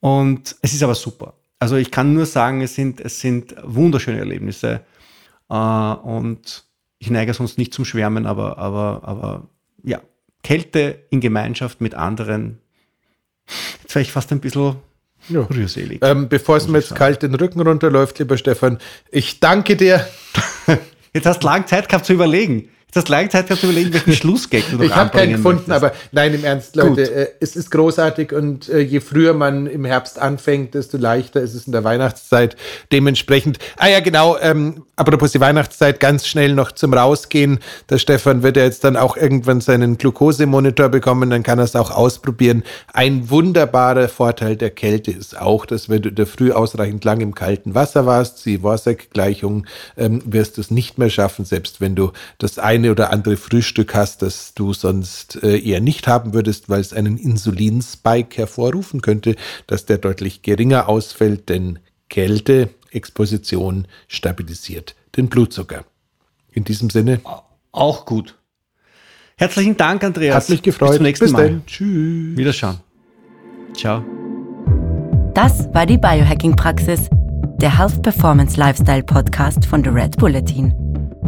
Und 0.00 0.56
es 0.62 0.72
ist 0.72 0.82
aber 0.82 0.96
super. 0.96 1.34
Also 1.60 1.76
ich 1.76 1.90
kann 1.90 2.14
nur 2.14 2.26
sagen, 2.26 2.62
es 2.62 2.74
sind, 2.74 3.00
es 3.00 3.20
sind 3.20 3.54
wunderschöne 3.62 4.18
Erlebnisse. 4.18 4.80
Äh, 5.48 5.54
und 5.54 6.64
ich 6.98 7.10
neige 7.10 7.34
sonst 7.34 7.58
nicht 7.58 7.72
zum 7.72 7.84
Schwärmen, 7.84 8.26
aber, 8.26 8.58
aber, 8.58 9.02
aber 9.04 9.48
ja, 9.84 10.00
Kälte 10.42 11.04
in 11.10 11.20
Gemeinschaft 11.20 11.80
mit 11.80 11.94
anderen. 11.94 12.58
Jetzt 13.82 13.94
wäre 13.94 14.02
ich 14.02 14.12
fast 14.12 14.32
ein 14.32 14.40
bisschen 14.40 14.76
ja. 15.28 15.42
rührselig. 15.42 16.00
Ähm, 16.02 16.28
Bevor 16.28 16.56
es 16.56 16.66
mir 16.66 16.78
jetzt 16.78 16.88
sagen. 16.88 16.98
kalt 16.98 17.22
den 17.22 17.34
Rücken 17.34 17.60
runterläuft, 17.60 18.18
lieber 18.18 18.38
Stefan, 18.38 18.78
ich 19.10 19.40
danke 19.40 19.76
dir. 19.76 20.06
Jetzt 21.12 21.26
hast 21.26 21.42
du 21.42 21.46
lange 21.46 21.66
Zeit 21.66 21.88
gehabt 21.88 22.06
zu 22.06 22.12
überlegen. 22.12 22.68
Das 22.92 23.08
lange 23.08 23.28
Zeit 23.28 23.48
du 23.50 23.54
überlegen, 23.54 23.92
welchen 23.92 24.12
Schlussgag 24.12 24.64
du 24.70 24.82
Ich 24.82 24.94
habe 24.94 25.10
keinen 25.10 25.32
gefunden, 25.32 25.64
möchtest. 25.68 25.84
aber 25.84 25.92
nein, 26.12 26.34
im 26.34 26.44
Ernst, 26.44 26.74
Leute, 26.76 27.02
äh, 27.02 27.28
es 27.40 27.54
ist 27.54 27.70
großartig 27.70 28.32
und 28.32 28.68
äh, 28.68 28.80
je 28.80 29.00
früher 29.00 29.32
man 29.32 29.66
im 29.66 29.84
Herbst 29.84 30.18
anfängt, 30.18 30.74
desto 30.74 30.96
leichter 30.96 31.40
ist 31.40 31.54
es 31.54 31.66
in 31.66 31.72
der 31.72 31.84
Weihnachtszeit. 31.84 32.56
Dementsprechend, 32.90 33.58
ah 33.76 33.88
ja, 33.88 34.00
genau, 34.00 34.36
ähm, 34.38 34.84
apropos 34.96 35.32
die 35.32 35.40
Weihnachtszeit, 35.40 36.00
ganz 36.00 36.26
schnell 36.26 36.54
noch 36.54 36.72
zum 36.72 36.94
Rausgehen. 36.94 37.60
Der 37.88 37.98
Stefan 37.98 38.42
wird 38.42 38.56
ja 38.56 38.64
jetzt 38.64 38.82
dann 38.82 38.96
auch 38.96 39.16
irgendwann 39.16 39.60
seinen 39.60 39.96
Glukosemonitor 39.96 40.88
bekommen, 40.88 41.30
dann 41.30 41.42
kann 41.42 41.58
er 41.58 41.64
es 41.64 41.76
auch 41.76 41.90
ausprobieren. 41.90 42.64
Ein 42.92 43.30
wunderbarer 43.30 44.08
Vorteil 44.08 44.56
der 44.56 44.70
Kälte 44.70 45.12
ist 45.12 45.38
auch, 45.40 45.66
dass 45.66 45.88
wenn 45.88 46.02
du 46.02 46.08
in 46.08 46.16
der 46.16 46.26
Früh 46.26 46.52
ausreichend 46.52 47.04
lang 47.04 47.20
im 47.20 47.34
kalten 47.34 47.74
Wasser 47.74 48.06
warst, 48.06 48.44
die 48.46 48.62
Worsek-Gleichung, 48.62 49.66
ähm, 49.96 50.22
wirst 50.24 50.56
du 50.56 50.60
es 50.60 50.70
nicht 50.70 50.98
mehr 50.98 51.10
schaffen, 51.10 51.44
selbst 51.44 51.80
wenn 51.80 51.94
du 51.94 52.12
das 52.38 52.58
eine 52.58 52.79
eine 52.80 52.90
oder 52.90 53.12
andere 53.12 53.36
Frühstück 53.36 53.94
hast, 53.94 54.22
das 54.22 54.54
du 54.54 54.72
sonst 54.72 55.42
äh, 55.42 55.58
eher 55.58 55.80
nicht 55.80 56.08
haben 56.08 56.32
würdest, 56.32 56.68
weil 56.68 56.80
es 56.80 56.92
einen 56.92 57.18
Insulinspike 57.18 58.38
hervorrufen 58.38 59.02
könnte, 59.02 59.36
dass 59.66 59.86
der 59.86 59.98
deutlich 59.98 60.42
geringer 60.42 60.88
ausfällt, 60.88 61.48
denn 61.48 61.78
Kälteexposition 62.08 63.86
stabilisiert 64.08 64.96
den 65.16 65.28
Blutzucker. 65.28 65.84
In 66.52 66.64
diesem 66.64 66.90
Sinne. 66.90 67.20
Auch 67.70 68.04
gut. 68.06 68.36
Herzlichen 69.36 69.76
Dank, 69.76 70.02
Andreas. 70.02 70.44
Hat 70.44 70.50
mich 70.50 70.62
gefreut. 70.62 70.88
Bis 70.88 70.96
zum 70.96 71.04
nächsten 71.04 71.24
Bis 71.26 71.32
Mal. 71.32 71.48
Dann. 71.48 71.66
Tschüss. 71.66 72.36
Wiederschauen. 72.36 72.78
Ciao. 73.76 74.04
Das 75.34 75.72
war 75.72 75.86
die 75.86 75.96
Biohacking-Praxis, 75.96 77.08
der 77.60 77.78
Health 77.78 78.02
Performance 78.02 78.58
Lifestyle 78.58 79.04
Podcast 79.04 79.64
von 79.64 79.84
The 79.84 79.90
Red 79.90 80.16
Bulletin. 80.16 80.79